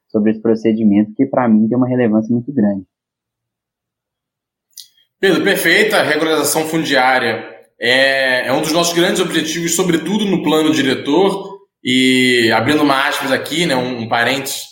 [0.09, 2.87] sobre esse procedimento, que para mim tem uma relevância muito grande.
[5.25, 5.97] Pedro, perfeita.
[5.97, 7.49] A regularização fundiária
[7.81, 11.61] é, é, um dos nossos grandes objetivos, sobretudo no plano diretor.
[11.83, 14.65] E abrindo uma aspas aqui, né, um, um parênteses,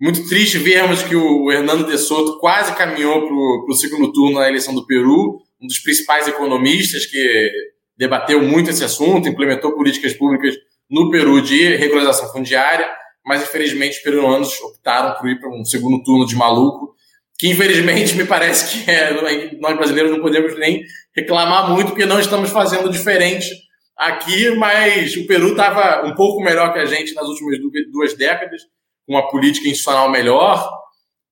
[0.00, 4.48] muito triste vermos que o Hernando de Soto quase caminhou para o segundo turno na
[4.48, 7.50] eleição do Peru, um dos principais economistas que
[7.94, 10.54] debateu muito esse assunto, implementou políticas públicas
[10.90, 12.90] no Peru de regularização fundiária,
[13.26, 16.94] mas infelizmente os peruanos optaram por ir para um segundo turno de maluco,
[17.38, 19.12] que infelizmente me parece que é,
[19.60, 23.48] nós brasileiros não podemos nem reclamar muito, porque não estamos fazendo diferente
[23.96, 27.58] aqui, mas o Peru estava um pouco melhor que a gente nas últimas
[27.90, 28.62] duas décadas,
[29.06, 30.68] com uma política institucional melhor,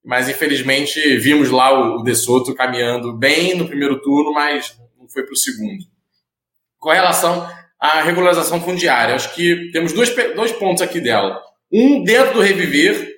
[0.04, 5.24] mas infelizmente vimos lá o, De Soto caminhando bem no primeiro turno, mas não foi
[5.24, 5.84] para o segundo.
[6.78, 11.40] Com relação à regularização fundiária, acho que temos dois, dois pontos aqui dela.
[11.72, 13.09] Um, dentro do Reviver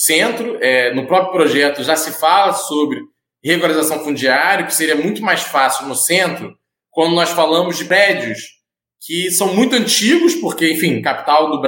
[0.00, 3.00] Centro, é, no próprio projeto já se fala sobre
[3.42, 6.56] regularização fundiária, que seria muito mais fácil no centro,
[6.88, 8.38] quando nós falamos de prédios
[9.00, 11.60] que são muito antigos, porque, enfim, capital do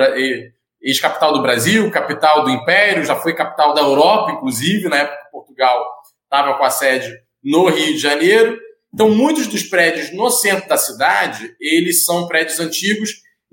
[0.80, 5.84] ex-capital do Brasil, capital do Império, já foi capital da Europa, inclusive, na época Portugal
[6.22, 7.12] estava com a sede
[7.42, 8.56] no Rio de Janeiro.
[8.94, 13.10] Então, muitos dos prédios no centro da cidade, eles são prédios antigos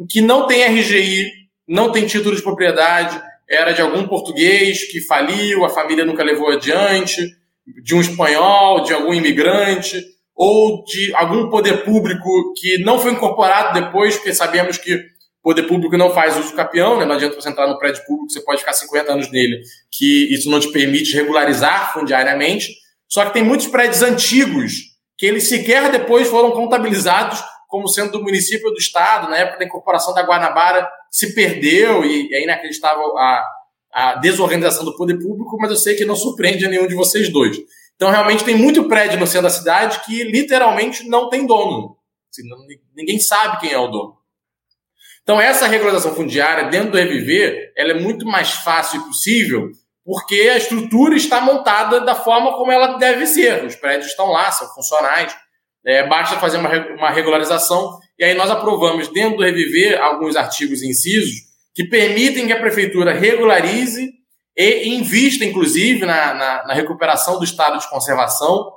[0.08, 1.32] que não tem RGI,
[1.68, 6.52] não tem título de propriedade, era de algum português que faliu, a família nunca levou
[6.52, 7.26] adiante,
[7.84, 10.04] de um espanhol, de algum imigrante,
[10.36, 15.02] ou de algum poder público que não foi incorporado depois, porque sabemos que
[15.42, 17.06] poder público não faz uso capião, né?
[17.06, 20.50] não adianta você entrar no prédio público, você pode ficar 50 anos nele, que isso
[20.50, 22.68] não te permite regularizar fundiariamente.
[23.08, 24.74] Só que tem muitos prédios antigos
[25.18, 29.30] que eles sequer depois foram contabilizados como sendo do município ou do estado.
[29.30, 33.46] Na época da incorporação da Guanabara se perdeu e é inacreditável a,
[33.94, 37.32] a desorganização do poder público, mas eu sei que não surpreende a nenhum de vocês
[37.32, 37.58] dois.
[37.96, 41.98] Então, realmente, tem muito prédio no centro da cidade que literalmente não tem dono.
[42.32, 42.44] Assim,
[42.96, 44.18] ninguém sabe quem é o dono.
[45.24, 49.72] Então, essa regularização fundiária dentro do Reviver, ela é muito mais fácil e possível
[50.08, 53.66] porque a estrutura está montada da forma como ela deve ser.
[53.66, 55.36] Os prédios estão lá, são funcionais.
[55.86, 57.98] É, basta fazer uma, uma regularização.
[58.18, 63.13] E aí nós aprovamos dentro do Reviver alguns artigos incisos que permitem que a prefeitura
[63.13, 64.12] regularize
[64.58, 68.74] e invista, inclusive, na, na, na recuperação do estado de conservação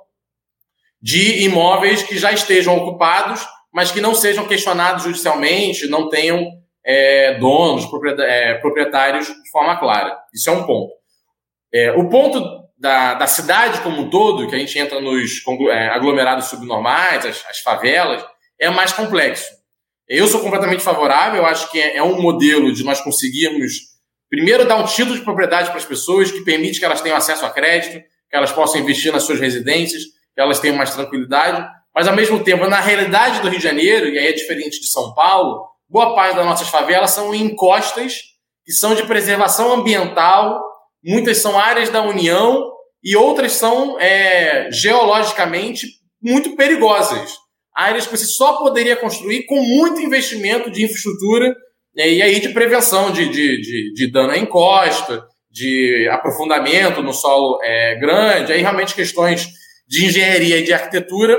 [1.01, 6.47] de imóveis que já estejam ocupados, mas que não sejam questionados judicialmente, não tenham
[6.85, 7.89] é, donos,
[8.21, 10.19] é, proprietários de forma clara.
[10.35, 10.93] Isso é um ponto.
[11.73, 15.89] É, o ponto da, da, cidade como um todo, que a gente entra nos é,
[15.91, 18.25] aglomerados subnormais, as, as, favelas,
[18.59, 19.47] é mais complexo.
[20.09, 23.91] Eu sou completamente favorável, acho que é, é um modelo de nós conseguirmos
[24.31, 27.45] Primeiro, dar um título de propriedade para as pessoas que permite que elas tenham acesso
[27.45, 31.69] a crédito, que elas possam investir nas suas residências, que elas tenham mais tranquilidade.
[31.93, 34.87] Mas, ao mesmo tempo, na realidade do Rio de Janeiro, e aí é diferente de
[34.87, 38.21] São Paulo, boa parte das nossas favelas são encostas
[38.65, 40.63] que são de preservação ambiental,
[41.05, 42.71] muitas são áreas da União
[43.03, 45.87] e outras são é, geologicamente
[46.23, 47.33] muito perigosas.
[47.75, 51.55] Áreas que você só poderia construir com muito investimento de infraestrutura
[51.97, 57.59] e aí de prevenção de, de, de, de dano à encosta, de aprofundamento no solo
[57.63, 59.49] é, grande, aí realmente questões
[59.89, 61.39] de engenharia e de arquitetura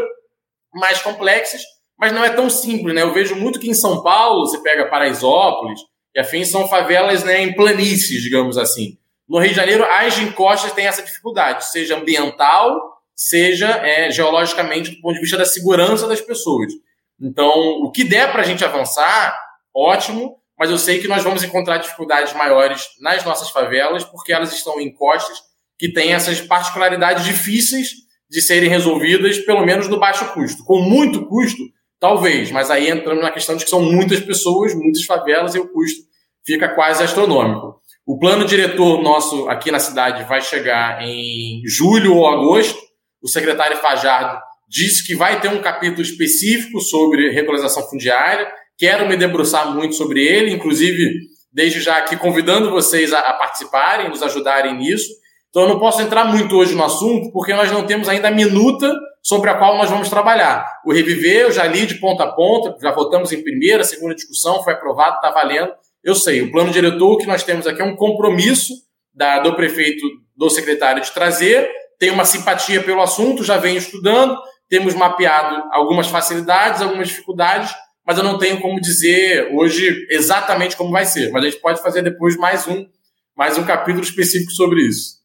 [0.73, 1.61] mais complexas,
[1.97, 3.01] mas não é tão simples, né?
[3.01, 5.79] Eu vejo muito que em São Paulo, você pega Paraisópolis
[6.15, 8.97] e afins, são favelas né, em planícies, digamos assim.
[9.31, 12.77] No Rio de Janeiro, as encostas têm essa dificuldade, seja ambiental,
[13.15, 16.73] seja é, geologicamente, do ponto de vista da segurança das pessoas.
[17.17, 17.49] Então,
[17.81, 19.33] o que der para a gente avançar,
[19.73, 24.51] ótimo, mas eu sei que nós vamos encontrar dificuldades maiores nas nossas favelas, porque elas
[24.51, 25.37] estão em costas
[25.79, 27.87] que têm essas particularidades difíceis
[28.29, 30.65] de serem resolvidas, pelo menos no baixo custo.
[30.65, 31.63] Com muito custo,
[32.01, 35.71] talvez, mas aí entramos na questão de que são muitas pessoas, muitas favelas, e o
[35.71, 36.01] custo
[36.45, 37.80] fica quase astronômico.
[38.05, 42.79] O plano diretor nosso aqui na cidade vai chegar em julho ou agosto.
[43.21, 48.47] O secretário Fajardo disse que vai ter um capítulo específico sobre regularização fundiária
[48.81, 51.13] Quero me debruçar muito sobre ele, inclusive,
[51.53, 55.07] desde já aqui convidando vocês a, participarem, nos ajudarem nisso.
[55.51, 58.31] Então, eu não posso entrar muito hoje no assunto, porque nós não temos ainda a
[58.31, 60.65] minuta sobre a qual nós vamos trabalhar.
[60.83, 64.63] O Reviver, eu já li de ponta a ponta, já votamos em primeira, segunda discussão,
[64.63, 65.71] foi aprovado, está valendo.
[66.03, 68.73] Eu sei, o plano diretor que nós temos aqui é um compromisso
[69.13, 74.35] da, do prefeito, do secretário de trazer, tem uma simpatia pelo assunto, já vem estudando,
[74.67, 77.71] temos mapeado algumas facilidades, algumas dificuldades,
[78.05, 81.31] mas eu não tenho como dizer hoje exatamente como vai ser.
[81.31, 82.87] Mas a gente pode fazer depois mais um,
[83.35, 85.21] mais um capítulo específico sobre isso.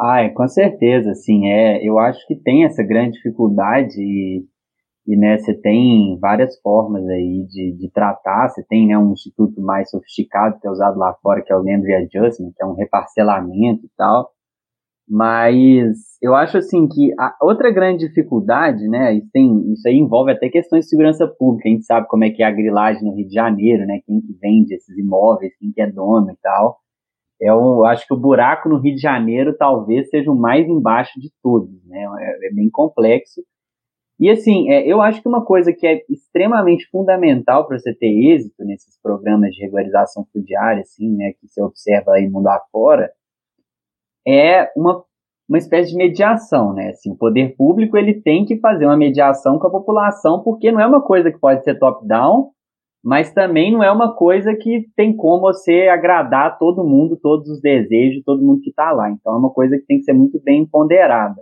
[0.00, 1.46] Ai, com certeza, sim.
[1.46, 4.42] É, eu acho que tem essa grande dificuldade e,
[5.06, 8.48] e né, você tem várias formas aí de, de tratar.
[8.48, 11.62] Você tem né, um instituto mais sofisticado que é usado lá fora, que é o
[11.62, 14.30] Land Adjustment, que é um reparcelamento e tal.
[15.08, 20.30] Mas eu acho assim que a outra grande dificuldade, né, isso, tem, isso aí envolve
[20.30, 23.16] até questões de segurança pública, a gente sabe como é que é a grilagem no
[23.16, 26.78] Rio de Janeiro, né, quem que vende esses imóveis, quem que é dono e tal.
[27.40, 31.28] Eu acho que o buraco no Rio de Janeiro talvez seja o mais embaixo de
[31.42, 33.42] todos, né, é, é bem complexo.
[34.20, 38.06] E assim, é, eu acho que uma coisa que é extremamente fundamental para você ter
[38.06, 43.10] êxito nesses programas de regularização fundiária, assim, né, que você observa aí mundo afora,
[44.28, 45.02] é uma,
[45.48, 46.90] uma espécie de mediação, né?
[46.90, 50.80] Assim, o poder público ele tem que fazer uma mediação com a população, porque não
[50.80, 52.50] é uma coisa que pode ser top-down,
[53.02, 57.58] mas também não é uma coisa que tem como você agradar todo mundo, todos os
[57.62, 59.10] desejos, todo mundo que está lá.
[59.10, 61.40] Então é uma coisa que tem que ser muito bem ponderada.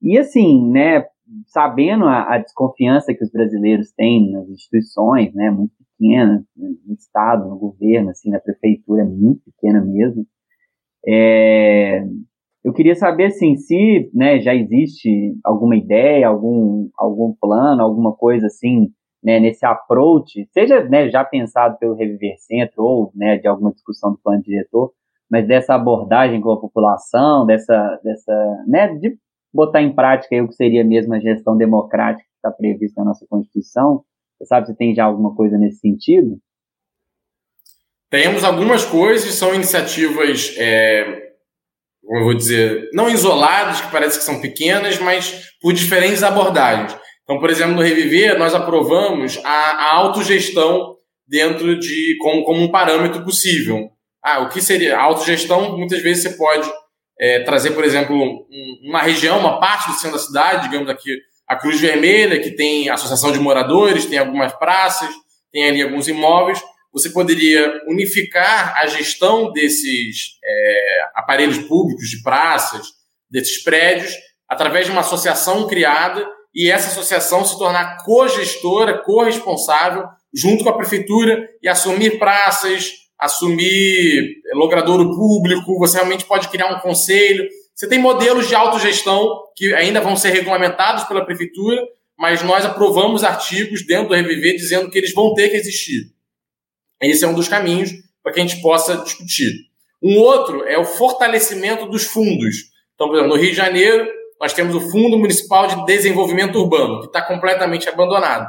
[0.00, 1.04] E assim, né,
[1.46, 7.48] sabendo a, a, desconfiança que os brasileiros têm nas instituições, né, muito pequenas, no Estado,
[7.48, 10.26] no governo, assim, na prefeitura, muito pequena mesmo,
[11.06, 12.04] é,
[12.64, 18.46] eu queria saber, assim, se né, já existe alguma ideia, algum, algum plano, alguma coisa
[18.46, 18.90] assim,
[19.22, 24.12] né, nesse approach, seja né, já pensado pelo Reviver Centro ou né, de alguma discussão
[24.12, 24.92] do plano diretor,
[25.30, 29.16] mas dessa abordagem com a população, dessa, dessa né, de
[29.52, 33.26] botar em prática o que seria mesmo a gestão democrática que está prevista na nossa
[33.28, 34.04] Constituição?
[34.38, 36.38] Você sabe se tem já alguma coisa nesse sentido?
[38.10, 41.32] Temos algumas coisas, são iniciativas, é,
[42.02, 46.96] como eu vou dizer, não isoladas, que parece que são pequenas, mas por diferentes abordagens.
[47.22, 52.70] Então, por exemplo, no Reviver, nós aprovamos a, a autogestão dentro de como, como um
[52.70, 53.90] parâmetro possível.
[54.24, 54.96] Ah, o que seria?
[54.96, 56.66] A autogestão, muitas vezes você pode
[57.20, 61.10] é, trazer, por exemplo, um, uma região, uma parte do centro da cidade, digamos aqui,
[61.46, 65.08] a Cruz Vermelha, que tem associação de moradores, tem algumas praças,
[65.50, 66.60] tem ali alguns imóveis.
[66.92, 72.86] Você poderia unificar a gestão desses é, aparelhos públicos, de praças,
[73.30, 74.12] desses prédios,
[74.48, 80.04] através de uma associação criada e essa associação se tornar co-gestora, co-responsável,
[80.34, 86.80] junto com a prefeitura e assumir praças, assumir logradouro público, você realmente pode criar um
[86.80, 87.48] conselho.
[87.74, 91.82] Você tem modelos de autogestão que ainda vão ser regulamentados pela prefeitura,
[92.16, 96.12] mas nós aprovamos artigos dentro do Reviver dizendo que eles vão ter que existir.
[97.00, 97.90] Esse é um dos caminhos
[98.22, 99.52] para que a gente possa discutir.
[100.02, 102.56] Um outro é o fortalecimento dos fundos.
[102.94, 104.06] Então, por exemplo, no Rio de Janeiro,
[104.40, 108.48] nós temos o Fundo Municipal de Desenvolvimento Urbano, que está completamente abandonado.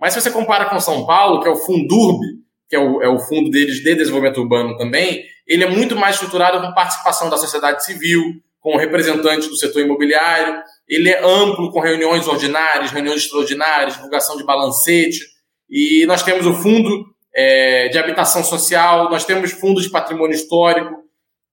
[0.00, 2.20] Mas se você compara com São Paulo, que é o Fundurb,
[2.68, 6.16] que é o, é o fundo deles de desenvolvimento urbano também, ele é muito mais
[6.16, 8.22] estruturado com participação da sociedade civil,
[8.60, 14.44] com representantes do setor imobiliário, ele é amplo com reuniões ordinárias, reuniões extraordinárias, divulgação de
[14.44, 15.20] balancete,
[15.70, 20.96] e nós temos o fundo é, de habitação social, nós temos fundos de patrimônio histórico.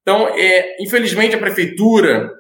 [0.02, 2.32] Então, é, infelizmente, a prefeitura,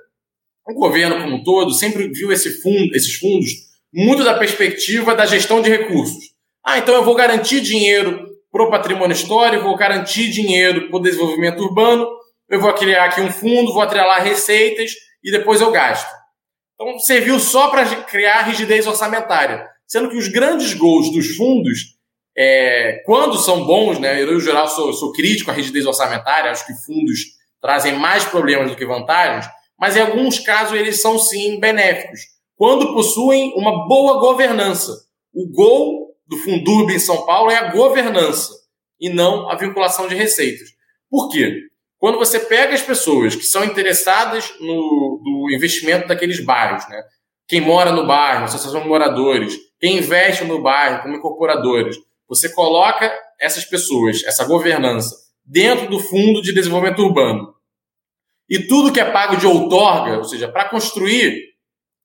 [0.68, 3.52] o governo como um todo, sempre viu esse fundo, esses fundos
[3.94, 6.34] muito da perspectiva da gestão de recursos.
[6.66, 11.02] Ah, então eu vou garantir dinheiro para o patrimônio histórico, vou garantir dinheiro para o
[11.02, 12.08] desenvolvimento urbano,
[12.48, 14.92] eu vou criar aqui um fundo, vou atrelar receitas
[15.24, 16.08] e depois eu gasto.
[16.76, 21.96] Então serviu só para criar rigidez orçamentária, sendo que os grandes gols dos fundos,
[22.38, 26.68] é, quando são bons, né, eu, em geral, sou, sou crítico à rigidez orçamentária, acho
[26.68, 27.22] que fundos
[27.60, 32.20] trazem mais problemas do que vantagens, mas em alguns casos eles são sim benéficos,
[32.56, 34.92] quando possuem uma boa governança.
[35.34, 38.54] O gol do Fundurb em São Paulo é a governança
[39.00, 40.70] e não a vinculação de receitas.
[41.10, 41.68] Por quê?
[41.98, 47.02] Quando você pega as pessoas que são interessadas no, no investimento daqueles bairros, né?
[47.48, 53.14] quem mora no bairro, associação de moradores, quem investe no bairro como incorporadores, você coloca
[53.40, 57.54] essas pessoas, essa governança, dentro do Fundo de Desenvolvimento Urbano.
[58.50, 61.53] E tudo que é pago de outorga, ou seja, para construir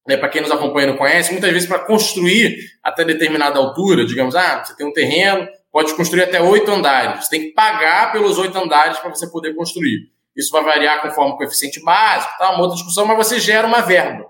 [0.08, 4.06] né, para quem nos acompanha e não conhece, muitas vezes para construir até determinada altura,
[4.06, 7.26] digamos, ah, você tem um terreno, pode construir até oito andares.
[7.26, 10.08] Você tem que pagar pelos oito andares para você poder construir.
[10.34, 12.52] Isso vai variar conforme o coeficiente básico, tá?
[12.52, 14.24] uma outra discussão, mas você gera uma verba.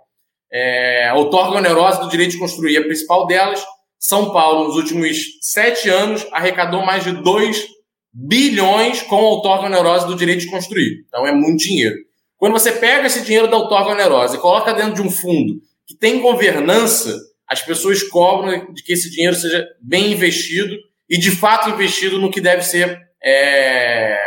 [0.52, 3.64] É, outorga onerosa do direito de construir, a principal delas,
[4.00, 7.66] São Paulo, nos últimos sete anos, arrecadou mais de 2
[8.12, 11.04] bilhões com outorga onerosa do direito de construir.
[11.06, 11.94] Então é muito dinheiro.
[12.36, 15.96] Quando você pega esse dinheiro da outorga onerosa e coloca dentro de um fundo que
[15.96, 17.18] tem governança,
[17.48, 20.76] as pessoas cobram de que esse dinheiro seja bem investido
[21.08, 24.18] e de fato investido no que deve ser é,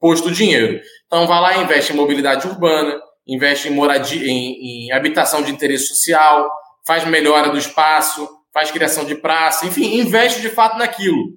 [0.00, 0.80] posto o dinheiro.
[1.06, 5.52] Então vai lá e investe em mobilidade urbana, investe em, moradia, em, em habitação de
[5.52, 6.48] interesse social,
[6.86, 11.36] faz melhora do espaço, faz criação de praça, enfim, investe de fato naquilo.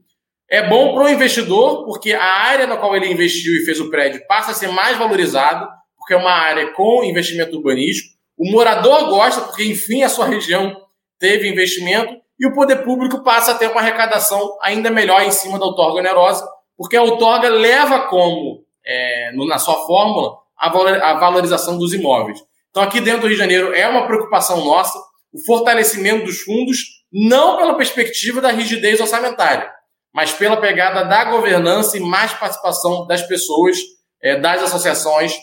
[0.50, 3.90] É bom para o investidor, porque a área na qual ele investiu e fez o
[3.90, 8.19] prédio passa a ser mais valorizada, porque é uma área com investimento urbanístico.
[8.40, 10.76] O morador gosta, porque, enfim, a sua região
[11.20, 12.16] teve investimento.
[12.40, 16.00] E o poder público passa a ter uma arrecadação ainda melhor em cima da outorga
[16.00, 22.40] onerosa, porque a outorga leva como, é, na sua fórmula, a valorização dos imóveis.
[22.70, 24.98] Então, aqui dentro do Rio de Janeiro, é uma preocupação nossa
[25.32, 29.72] o fortalecimento dos fundos, não pela perspectiva da rigidez orçamentária,
[30.14, 33.78] mas pela pegada da governança e mais participação das pessoas,
[34.22, 35.36] é, das associações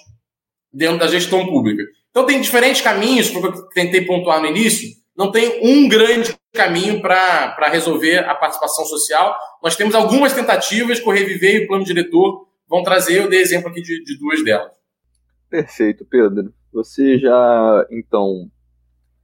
[0.73, 1.83] dentro da gestão pública.
[2.17, 7.03] Então, tem diferentes caminhos, como eu tentei pontuar no início, não tem um grande caminho
[7.03, 9.37] para resolver a participação social.
[9.63, 13.21] Nós temos algumas tentativas que o Reviver e o Plano Diretor vão trazer.
[13.21, 14.73] Eu dei exemplo aqui de, de duas delas.
[15.51, 16.55] Perfeito, Pedro.
[16.73, 18.51] Você já, então,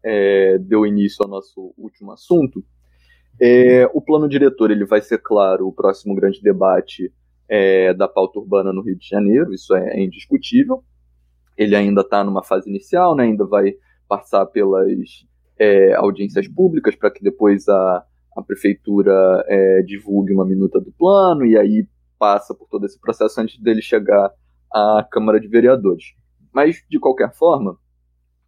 [0.04, 2.62] é, deu início ao nosso último assunto.
[3.40, 7.10] É, o plano diretor ele vai ser, claro, o próximo grande debate
[7.48, 10.84] é, da pauta urbana no Rio de Janeiro, isso é, indiscutível.
[11.56, 13.74] Ele ainda está numa fase inicial, né, ainda vai
[14.08, 14.88] passar pelas
[15.58, 18.04] é, audiências públicas para que depois a,
[18.36, 21.86] a prefeitura é, divulgue uma minuta do plano e aí
[22.18, 24.32] passa por todo esse processo antes dele chegar
[24.72, 26.14] à Câmara de Vereadores.
[26.52, 27.76] Mas, de qualquer forma,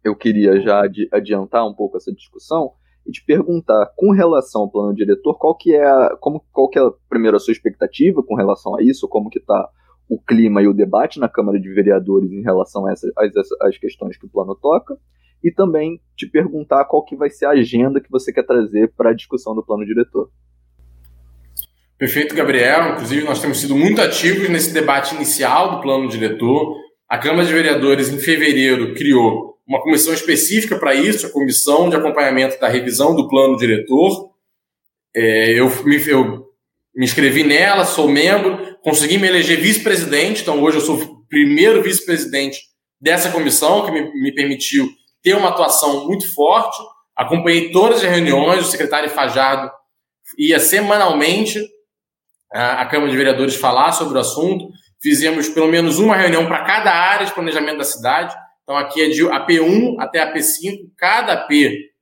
[0.03, 2.71] eu queria já adiantar um pouco essa discussão
[3.05, 6.79] e te perguntar, com relação ao plano diretor, qual que é a, como, qual que
[6.79, 9.69] é, primeiro, a sua expectativa com relação a isso, como que está
[10.07, 13.11] o clima e o debate na Câmara de Vereadores em relação a essas,
[13.61, 14.97] as, questões que o plano toca,
[15.43, 19.11] e também te perguntar qual que vai ser a agenda que você quer trazer para
[19.11, 20.29] a discussão do plano diretor.
[21.97, 22.93] Perfeito, Gabriel.
[22.93, 26.75] Inclusive, nós temos sido muito ativos nesse debate inicial do plano diretor.
[27.07, 31.95] A Câmara de Vereadores, em fevereiro, criou uma comissão específica para isso, a Comissão de
[31.95, 34.29] Acompanhamento da Revisão do Plano Diretor.
[35.15, 36.45] É, eu, me, eu
[36.95, 41.81] me inscrevi nela, sou membro, consegui me eleger vice-presidente, então hoje eu sou o primeiro
[41.81, 42.59] vice-presidente
[43.01, 44.87] dessa comissão, que me, me permitiu
[45.23, 46.77] ter uma atuação muito forte.
[47.15, 49.71] Acompanhei todas as reuniões, o secretário Fajardo
[50.37, 51.59] ia semanalmente
[52.53, 54.69] à Câmara de Vereadores falar sobre o assunto.
[55.01, 58.35] Fizemos pelo menos uma reunião para cada área de planejamento da cidade.
[58.61, 60.91] Então, aqui é de AP1 até AP5.
[60.95, 61.49] Cada AP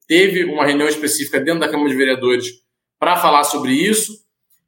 [0.05, 2.47] teve uma reunião específica dentro da Câmara de Vereadores
[2.99, 4.22] para falar sobre isso.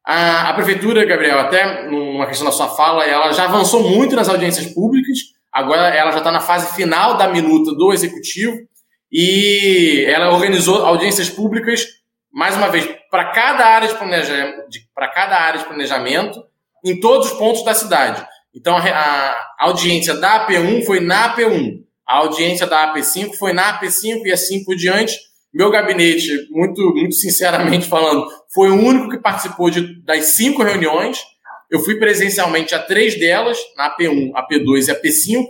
[0.05, 4.29] A, a, Prefeitura, Gabriel, até numa questão da sua fala, ela já avançou muito nas
[4.29, 5.17] audiências públicas.
[5.51, 8.55] Agora ela já está na fase final da minuta do Executivo.
[9.11, 11.87] E ela organizou audiências públicas,
[12.31, 14.57] mais uma vez, para cada área de planejamento,
[14.93, 16.43] para cada área de planejamento
[16.83, 18.25] em todos os pontos da cidade.
[18.53, 24.25] Então, a, audiência da AP1 foi na AP1, a audiência da AP5 foi na AP5
[24.25, 25.17] e assim por diante.
[25.55, 31.23] Meu gabinete, muito, muito sinceramente falando, foi o único que participou de, das cinco reuniões.
[31.71, 35.47] Eu fui presencialmente a três delas, na AP1, AP2 e AP5,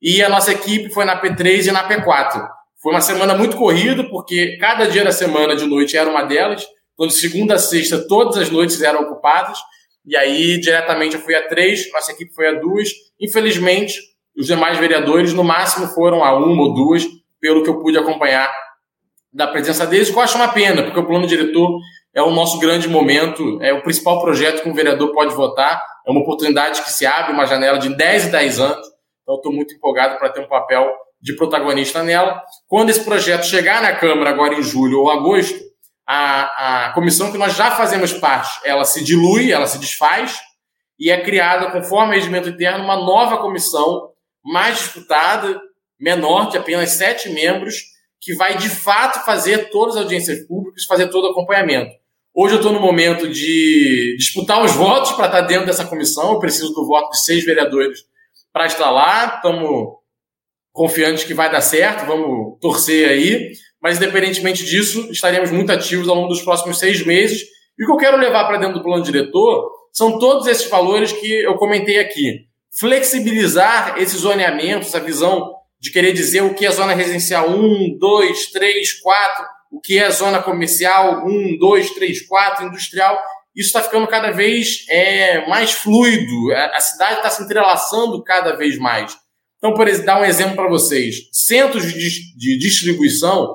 [0.00, 2.48] e a nossa equipe foi na P3 e na P4.
[2.82, 6.66] Foi uma semana muito corrida, porque cada dia da semana de noite era uma delas.
[6.94, 9.58] Então, de segunda a sexta, todas as noites eram ocupadas.
[10.06, 12.88] E aí, diretamente, eu fui a três, nossa equipe foi a duas.
[13.20, 14.00] Infelizmente,
[14.34, 17.06] os demais vereadores, no máximo, foram a uma ou duas,
[17.38, 18.50] pelo que eu pude acompanhar
[19.34, 21.80] da presença deles, que eu acho uma pena, porque o plano diretor
[22.14, 26.10] é o nosso grande momento, é o principal projeto que um vereador pode votar, é
[26.10, 28.86] uma oportunidade que se abre, uma janela de 10 e 10 anos.
[29.22, 30.88] Então, estou muito empolgado para ter um papel
[31.20, 32.40] de protagonista nela.
[32.68, 35.58] Quando esse projeto chegar na Câmara, agora em julho ou agosto,
[36.06, 40.38] a, a comissão que nós já fazemos parte, ela se dilui, ela se desfaz
[40.98, 44.10] e é criada, conforme o regimento interno, uma nova comissão
[44.44, 45.58] mais disputada,
[45.98, 47.93] menor, de apenas sete membros,
[48.24, 51.92] que vai de fato fazer todas as audiências públicas, fazer todo o acompanhamento.
[52.34, 56.32] Hoje eu estou no momento de disputar os votos para estar dentro dessa comissão.
[56.32, 58.00] Eu preciso do voto de seis vereadores
[58.50, 59.34] para estar lá.
[59.36, 59.98] Estamos
[60.72, 63.52] confiantes que vai dar certo, vamos torcer aí.
[63.80, 67.42] Mas, independentemente disso, estaremos muito ativos ao longo dos próximos seis meses.
[67.78, 71.12] E o que eu quero levar para dentro do plano diretor são todos esses valores
[71.12, 72.46] que eu comentei aqui.
[72.80, 75.52] Flexibilizar esses zoneamentos, a visão
[75.84, 80.10] de querer dizer o que é zona residencial 1, 2, 3, 4, o que é
[80.10, 83.22] zona comercial 1, 2, 3, 4, industrial.
[83.54, 86.54] Isso está ficando cada vez é, mais fluido.
[86.72, 89.14] A cidade está se entrelaçando cada vez mais.
[89.58, 93.54] Então, por dar um exemplo para vocês, centros de distribuição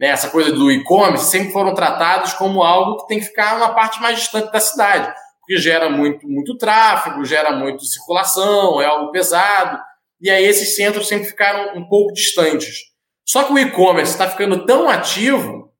[0.00, 3.72] né, essa coisa do e-commerce, sempre foram tratados como algo que tem que ficar uma
[3.72, 9.12] parte mais distante da cidade, porque gera muito, muito tráfego, gera muito circulação, é algo
[9.12, 9.78] pesado,
[10.20, 12.76] e aí esses centros sempre ficaram um pouco distantes.
[13.26, 15.70] Só que o e-commerce está ficando tão ativo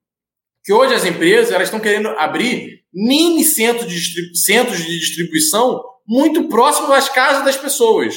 [0.65, 6.49] que hoje as empresas elas estão querendo abrir mini centros de, centros de distribuição muito
[6.49, 8.15] próximo às casas das pessoas.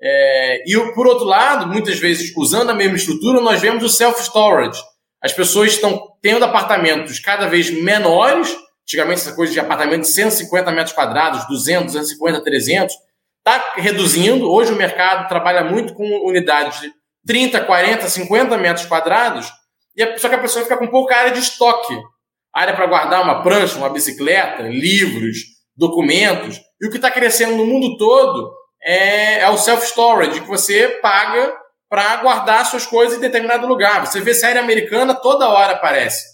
[0.00, 4.80] É, e por outro lado, muitas vezes usando a mesma estrutura, nós vemos o self-storage.
[5.22, 8.54] As pessoas estão tendo apartamentos cada vez menores.
[8.82, 12.94] Antigamente, essa coisa de apartamento de 150 metros quadrados, 200, 250, 300,
[13.46, 14.50] está reduzindo.
[14.50, 16.92] Hoje o mercado trabalha muito com unidades de
[17.24, 19.50] 30, 40, 50 metros quadrados,
[19.96, 21.96] e a, só que a pessoa fica com pouca área de estoque.
[22.52, 25.38] Área para guardar uma prancha, uma bicicleta, livros,
[25.76, 26.60] documentos.
[26.80, 31.56] E o que está crescendo no mundo todo é, é o self-storage, que você paga
[31.88, 34.06] para guardar suas coisas em determinado lugar.
[34.06, 36.24] Você vê série americana, toda hora aparece.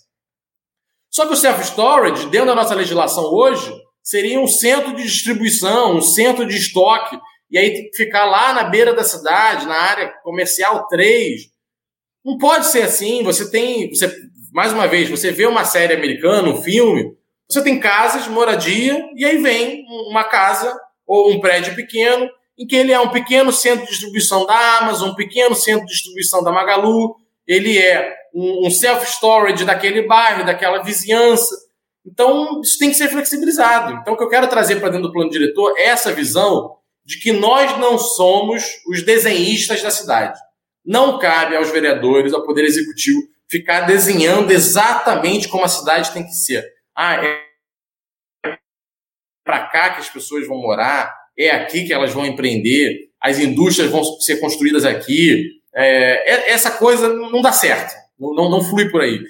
[1.11, 3.73] Só que o self-storage, dentro da nossa legislação hoje,
[4.03, 7.19] seria um centro de distribuição, um centro de estoque,
[7.51, 11.43] e aí tem que ficar lá na beira da cidade, na área comercial 3.
[12.25, 13.23] Não pode ser assim.
[13.23, 14.11] Você tem, você,
[14.53, 17.15] mais uma vez, você vê uma série americana, um filme,
[17.49, 20.75] você tem casas, moradia, e aí vem uma casa
[21.07, 22.29] ou um prédio pequeno,
[22.59, 25.93] em que ele é um pequeno centro de distribuição da Amazon, um pequeno centro de
[25.93, 27.15] distribuição da Magalu,
[27.47, 31.55] ele é um, um self-storage daquele bairro, daquela vizinhança.
[32.05, 33.95] Então, isso tem que ser flexibilizado.
[33.95, 37.19] Então, o que eu quero trazer para dentro do plano diretor é essa visão de
[37.19, 40.39] que nós não somos os desenhistas da cidade.
[40.85, 46.33] Não cabe aos vereadores, ao Poder Executivo, ficar desenhando exatamente como a cidade tem que
[46.33, 46.65] ser.
[46.97, 47.43] Ah, é
[49.45, 53.91] para cá que as pessoas vão morar, é aqui que elas vão empreender, as indústrias
[53.91, 55.51] vão ser construídas aqui.
[55.75, 59.21] É, é essa coisa não dá certo, não, não flui por aí.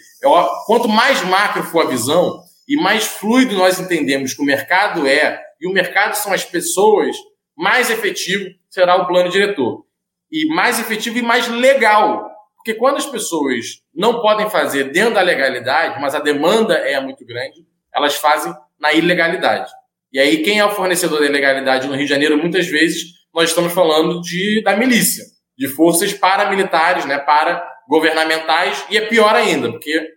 [0.66, 5.42] quanto mais macro for a visão e mais fluido nós entendemos que o mercado é,
[5.60, 7.16] e o mercado são as pessoas,
[7.56, 9.84] mais efetivo será o plano diretor.
[10.30, 12.30] E mais efetivo e mais legal.
[12.56, 17.26] Porque quando as pessoas não podem fazer dentro da legalidade, mas a demanda é muito
[17.26, 19.70] grande, elas fazem na ilegalidade.
[20.12, 23.02] E aí, quem é o fornecedor da ilegalidade no Rio de Janeiro, muitas vezes,
[23.34, 25.24] nós estamos falando de, da milícia,
[25.56, 30.08] de forças paramilitares, né, para governamentais, e é pior ainda, porque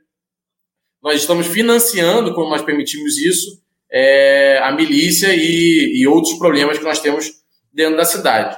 [1.05, 6.83] nós estamos financiando, como nós permitimos isso, é, a milícia e, e outros problemas que
[6.83, 7.29] nós temos
[7.71, 8.57] dentro da cidade.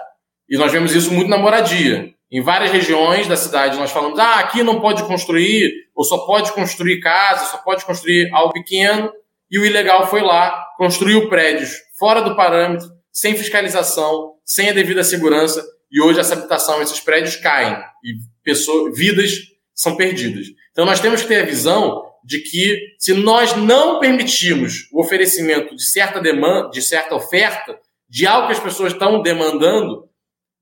[0.49, 2.09] E nós vemos isso muito na moradia.
[2.31, 6.53] Em várias regiões da cidade nós falamos, ah, aqui não pode construir, ou só pode
[6.53, 9.11] construir casa, só pode construir algo pequeno,
[9.51, 15.03] e o ilegal foi lá, construiu prédios fora do parâmetro, sem fiscalização, sem a devida
[15.03, 19.33] segurança, e hoje essa habitação, esses prédios caem, e pessoas, vidas
[19.75, 20.47] são perdidas.
[20.71, 25.75] Então nós temos que ter a visão de que se nós não permitirmos o oferecimento
[25.75, 30.07] de certa demanda, de certa oferta, de algo que as pessoas estão demandando,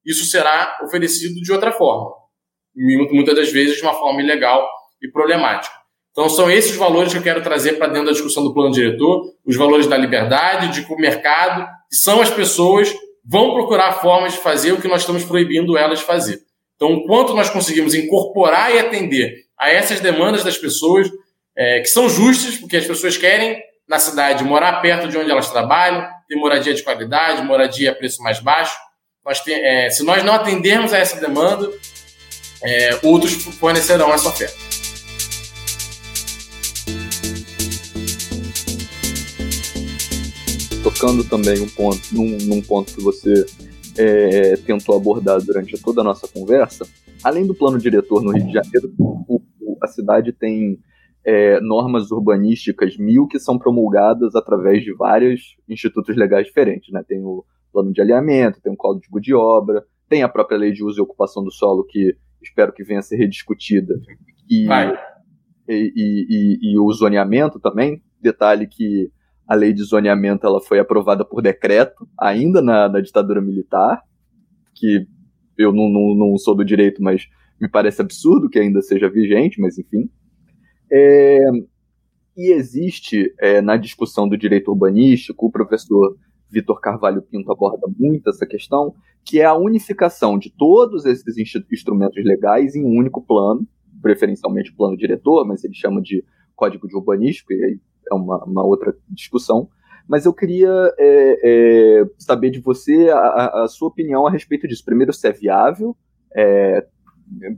[0.05, 2.11] isso será oferecido de outra forma.
[2.75, 4.67] Muitas das vezes de uma forma ilegal
[5.01, 5.73] e problemática.
[6.11, 9.33] Então são esses valores que eu quero trazer para dentro da discussão do plano diretor,
[9.45, 12.93] os valores da liberdade, de que o mercado, que são as pessoas,
[13.23, 16.39] vão procurar formas de fazer o que nós estamos proibindo elas de fazer.
[16.75, 21.09] Então, enquanto nós conseguimos incorporar e atender a essas demandas das pessoas,
[21.57, 25.49] é, que são justas, porque as pessoas querem na cidade morar perto de onde elas
[25.49, 28.75] trabalham, ter moradia de qualidade, moradia a preço mais baixo.
[29.23, 31.71] Nós tem, é, se nós não atendermos a essa demanda,
[32.63, 34.55] é, outros fornecerão essa oferta.
[40.83, 43.45] Tocando também um ponto, num, num ponto que você
[43.97, 46.87] é, tentou abordar durante toda a nossa conversa,
[47.23, 49.41] além do plano diretor no Rio de Janeiro, o,
[49.81, 50.79] a cidade tem
[51.25, 56.93] é, normas urbanísticas mil que são promulgadas através de vários institutos legais diferentes.
[56.93, 57.03] Né?
[57.07, 60.83] Tem o plano de alinhamento, tem o código de obra, tem a própria lei de
[60.83, 63.95] uso e ocupação do solo, que espero que venha a ser rediscutida.
[64.47, 64.67] E,
[65.67, 68.01] e, e, e, o zoneamento também.
[68.21, 69.11] Detalhe que
[69.47, 74.01] a lei de zoneamento ela foi aprovada por decreto, ainda na, na ditadura militar,
[74.75, 75.07] que
[75.57, 77.27] eu não, não, não sou do direito, mas
[77.59, 80.09] me parece absurdo que ainda seja vigente, mas enfim.
[80.97, 81.37] É,
[82.37, 86.15] e existe é, na discussão do direito urbanístico, o professor
[86.49, 92.23] Vitor Carvalho Pinto aborda muito essa questão, que é a unificação de todos esses instrumentos
[92.23, 93.67] legais em um único plano,
[94.01, 96.23] preferencialmente o plano diretor, mas ele chama de
[96.55, 97.77] código de urbanístico, e
[98.09, 99.67] é uma, uma outra discussão.
[100.07, 104.85] Mas eu queria é, é, saber de você a, a, sua opinião a respeito disso.
[104.85, 105.97] Primeiro, se é viável
[106.33, 106.87] é,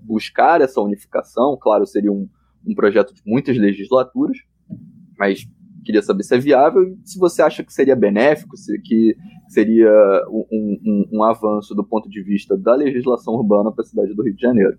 [0.01, 2.27] buscar essa unificação, claro, seria um,
[2.67, 4.37] um projeto de muitas legislaturas,
[5.17, 5.45] mas
[5.85, 9.15] queria saber se é viável e se você acha que seria benéfico, se que
[9.47, 9.89] seria
[10.29, 14.23] um, um, um avanço do ponto de vista da legislação urbana para a cidade do
[14.23, 14.77] Rio de Janeiro.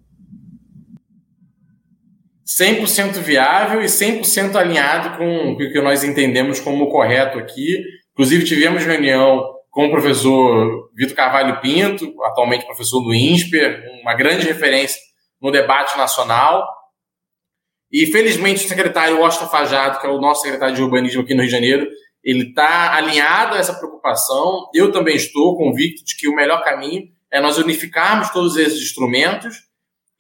[2.47, 7.83] 100% viável e 100% alinhado com o que nós entendemos como correto aqui.
[8.13, 14.47] Inclusive, tivemos reunião com o professor Vitor Carvalho Pinto, atualmente professor do INSPER, uma grande
[14.47, 14.99] referência
[15.41, 16.67] no debate nacional.
[17.91, 21.41] E, felizmente, o secretário Washington Fajado, que é o nosso secretário de urbanismo aqui no
[21.41, 21.89] Rio de Janeiro,
[22.23, 24.69] ele está alinhado a essa preocupação.
[24.75, 29.57] Eu também estou convicto de que o melhor caminho é nós unificarmos todos esses instrumentos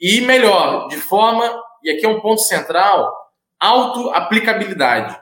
[0.00, 1.44] e, melhor, de forma,
[1.82, 3.12] e aqui é um ponto central,
[3.60, 5.18] auto-aplicabilidade.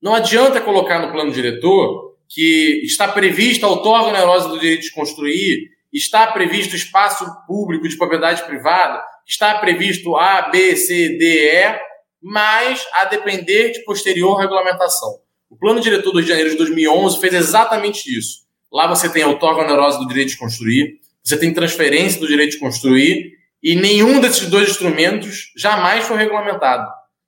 [0.00, 4.92] Não adianta colocar no plano diretor que está prevista a outorga onerosa do direito de
[4.92, 11.80] construir, está previsto espaço público de propriedade privada, está previsto A, B, C, D, E,
[12.22, 15.20] mas a depender de posterior regulamentação.
[15.50, 18.46] O plano diretor do Rio de Janeiro de 2011 fez exatamente isso.
[18.72, 22.52] Lá você tem a outorga onerosa do direito de construir, você tem transferência do direito
[22.52, 26.86] de construir, e nenhum desses dois instrumentos jamais foi regulamentado.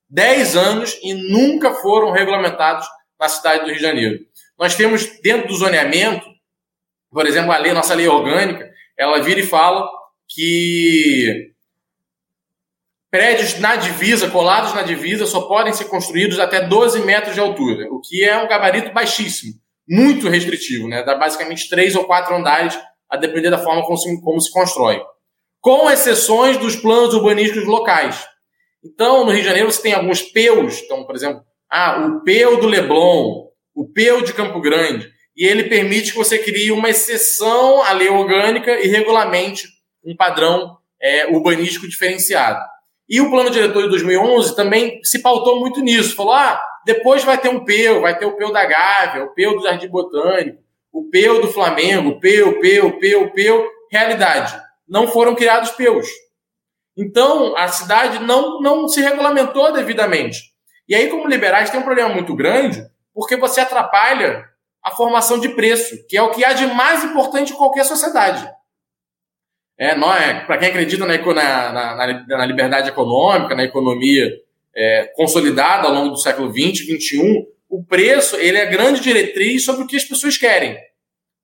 [0.08, 2.86] Dez anos e nunca foram regulamentados
[3.18, 4.18] na cidade do Rio de Janeiro.
[4.58, 6.26] Nós temos dentro do zoneamento,
[7.10, 9.88] por exemplo, a lei, nossa lei orgânica, ela vira e fala
[10.28, 11.49] que
[13.10, 17.86] prédios na divisa, colados na divisa, só podem ser construídos até 12 metros de altura,
[17.90, 19.54] o que é um gabarito baixíssimo,
[19.88, 21.02] muito restritivo, né?
[21.02, 25.02] Dá basicamente três ou quatro andares, a depender da forma como se, como se constrói.
[25.60, 28.24] Com exceções dos planos urbanísticos locais.
[28.84, 32.60] Então, no Rio de Janeiro, você tem alguns PEUs, então, por exemplo, ah, o PEU
[32.60, 37.82] do Leblon, o PEU de Campo Grande, e ele permite que você crie uma exceção
[37.82, 39.66] à lei orgânica e regulamente
[40.04, 42.60] um padrão é, urbanístico diferenciado.
[43.10, 46.14] E o plano diretor de 2011 também se pautou muito nisso.
[46.14, 49.56] Falou: ah, depois vai ter um PEU, vai ter o PEU da Gávea, o PEU
[49.56, 53.66] do Jardim Botânico, o PEU do Flamengo, PEU, PEU, PEU, PEU.
[53.90, 54.56] Realidade,
[54.88, 56.06] não foram criados PEUs.
[56.96, 60.38] Então, a cidade não, não se regulamentou devidamente.
[60.88, 64.44] E aí, como liberais, tem um problema muito grande, porque você atrapalha
[64.84, 68.48] a formação de preço, que é o que há de mais importante em qualquer sociedade.
[69.80, 74.30] É, é, Para quem acredita na, na, na, na, liberdade econômica, na economia
[74.76, 79.64] é, consolidada ao longo do século XX, XXI, o preço ele é a grande diretriz
[79.64, 80.76] sobre o que as pessoas querem.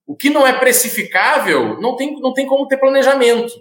[0.06, 3.54] O que não é precificável não tem, não tem como ter planejamento.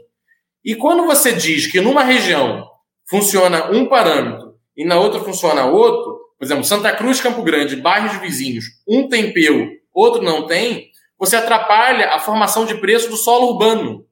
[0.64, 2.68] E quando você diz que numa região
[3.10, 8.20] funciona um parâmetro e na outra funciona outro, por exemplo, Santa Cruz, Campo Grande, bairros
[8.20, 13.54] vizinhos, um tem PEU, outro não tem, você atrapalha a formação de preço do solo
[13.54, 14.06] urbano.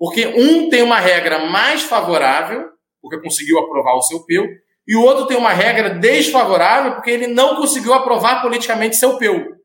[0.00, 2.70] Porque um tem uma regra mais favorável,
[3.02, 4.46] porque conseguiu aprovar o seu PEU,
[4.88, 9.56] e o outro tem uma regra desfavorável, porque ele não conseguiu aprovar politicamente seu PEU.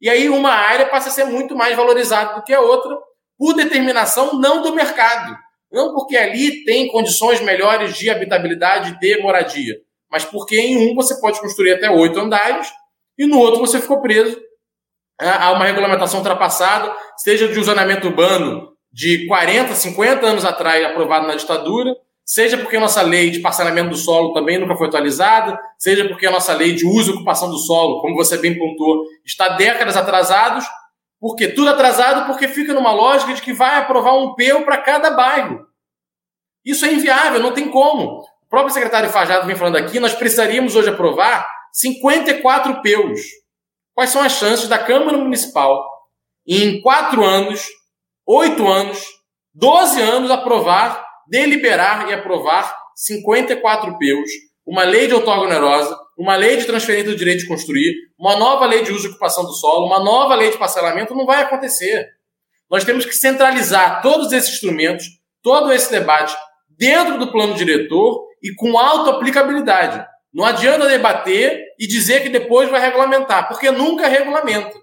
[0.00, 2.96] E aí uma área passa a ser muito mais valorizada do que a outra,
[3.36, 5.36] por determinação não do mercado.
[5.72, 9.74] Não porque ali tem condições melhores de habitabilidade de moradia,
[10.08, 12.72] mas porque em um você pode construir até oito andares
[13.18, 14.40] e no outro você ficou preso
[15.18, 21.34] a uma regulamentação ultrapassada, seja de zoneamento urbano de 40, 50 anos atrás, aprovado na
[21.34, 26.08] ditadura, seja porque a nossa lei de parcelamento do solo também nunca foi atualizada, seja
[26.08, 29.50] porque a nossa lei de uso e ocupação do solo, como você bem pontuou, está
[29.50, 30.64] décadas atrasados,
[31.20, 35.10] porque tudo atrasado porque fica numa lógica de que vai aprovar um PEU para cada
[35.10, 35.66] bairro.
[36.64, 38.22] Isso é inviável, não tem como.
[38.46, 43.20] O próprio secretário Fajado vem falando aqui, nós precisaríamos hoje aprovar 54 PEUs.
[43.94, 45.84] Quais são as chances da Câmara Municipal,
[46.46, 47.66] em quatro anos,
[48.26, 49.04] oito anos,
[49.54, 54.30] 12 anos, aprovar, deliberar e aprovar 54 PEUs,
[54.66, 58.66] uma lei de outorga onerosa, uma lei de transferência do direito de construir, uma nova
[58.66, 62.08] lei de uso e ocupação do solo, uma nova lei de parcelamento, não vai acontecer.
[62.70, 65.06] Nós temos que centralizar todos esses instrumentos,
[65.42, 66.34] todo esse debate
[66.76, 70.04] dentro do plano diretor e com alta aplicabilidade.
[70.32, 74.76] Não adianta debater e dizer que depois vai regulamentar, porque nunca regulamenta.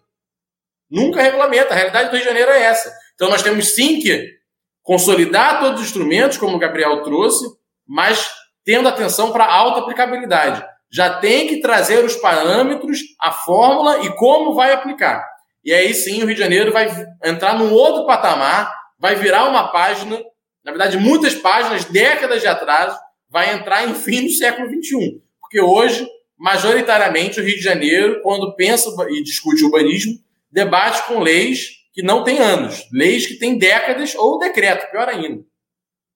[0.89, 1.73] Nunca regulamenta.
[1.73, 2.91] A realidade do Rio de Janeiro é essa.
[3.24, 4.34] Então nós temos sim que
[4.82, 7.45] consolidar todos os instrumentos, como o Gabriel trouxe,
[7.88, 8.30] mas
[8.65, 10.61] tendo atenção para a alta aplicabilidade.
[10.91, 15.26] Já tem que trazer os parâmetros, a fórmula e como vai aplicar.
[15.63, 16.89] E aí sim o Rio de Janeiro vai
[17.24, 20.21] entrar num outro patamar, vai virar uma página,
[20.61, 22.99] na verdade, muitas páginas, décadas de atraso,
[23.30, 25.21] vai entrar, enfim, no século XXI.
[25.39, 26.05] Porque hoje,
[26.38, 30.19] majoritariamente, o Rio de Janeiro, quando pensa e discute urbanismo,
[30.51, 35.43] debate com leis que não têm anos, leis que têm décadas ou decreto, pior ainda.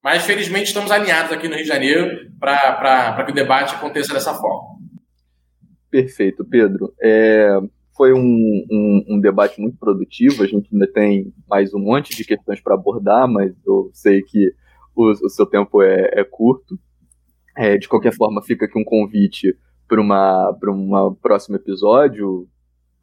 [0.04, 4.34] Mas, felizmente, estamos alinhados aqui no Rio de Janeiro para que o debate aconteça dessa
[4.34, 4.78] forma.
[5.92, 6.94] Perfeito, Pedro.
[7.02, 7.60] É,
[7.96, 10.44] foi um, um, um, debate muito produtivo.
[10.44, 14.52] A gente ainda tem mais um monte de questões para abordar, mas eu sei que
[14.96, 16.80] o, o seu tempo é, é curto.
[17.56, 19.56] É, de qualquer forma, fica aqui um convite
[19.88, 22.48] para uma, um próximo episódio.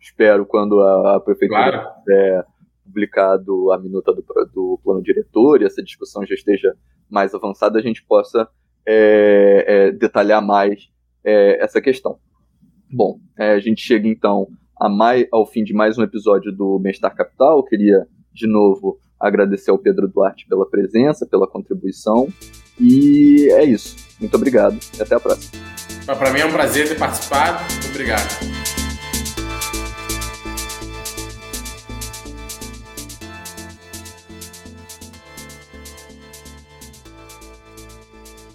[0.01, 1.95] Espero quando a, a prefeitura claro.
[2.01, 2.45] puder
[2.85, 6.75] publicado a minuta do, do plano diretor e essa discussão já esteja
[7.11, 8.49] mais avançada, a gente possa
[8.87, 10.89] é, é, detalhar mais
[11.25, 12.19] é, essa questão.
[12.91, 14.49] Bom, é, a gente chega então
[14.91, 17.59] mais, ao fim de mais um episódio do Bem-Estar Capital.
[17.59, 22.29] Eu queria, de novo, agradecer ao Pedro Duarte pela presença, pela contribuição.
[22.79, 23.97] E é isso.
[24.21, 25.63] Muito obrigado e até a próxima.
[26.07, 27.65] Para mim é um prazer ter participado.
[27.91, 28.64] Obrigado.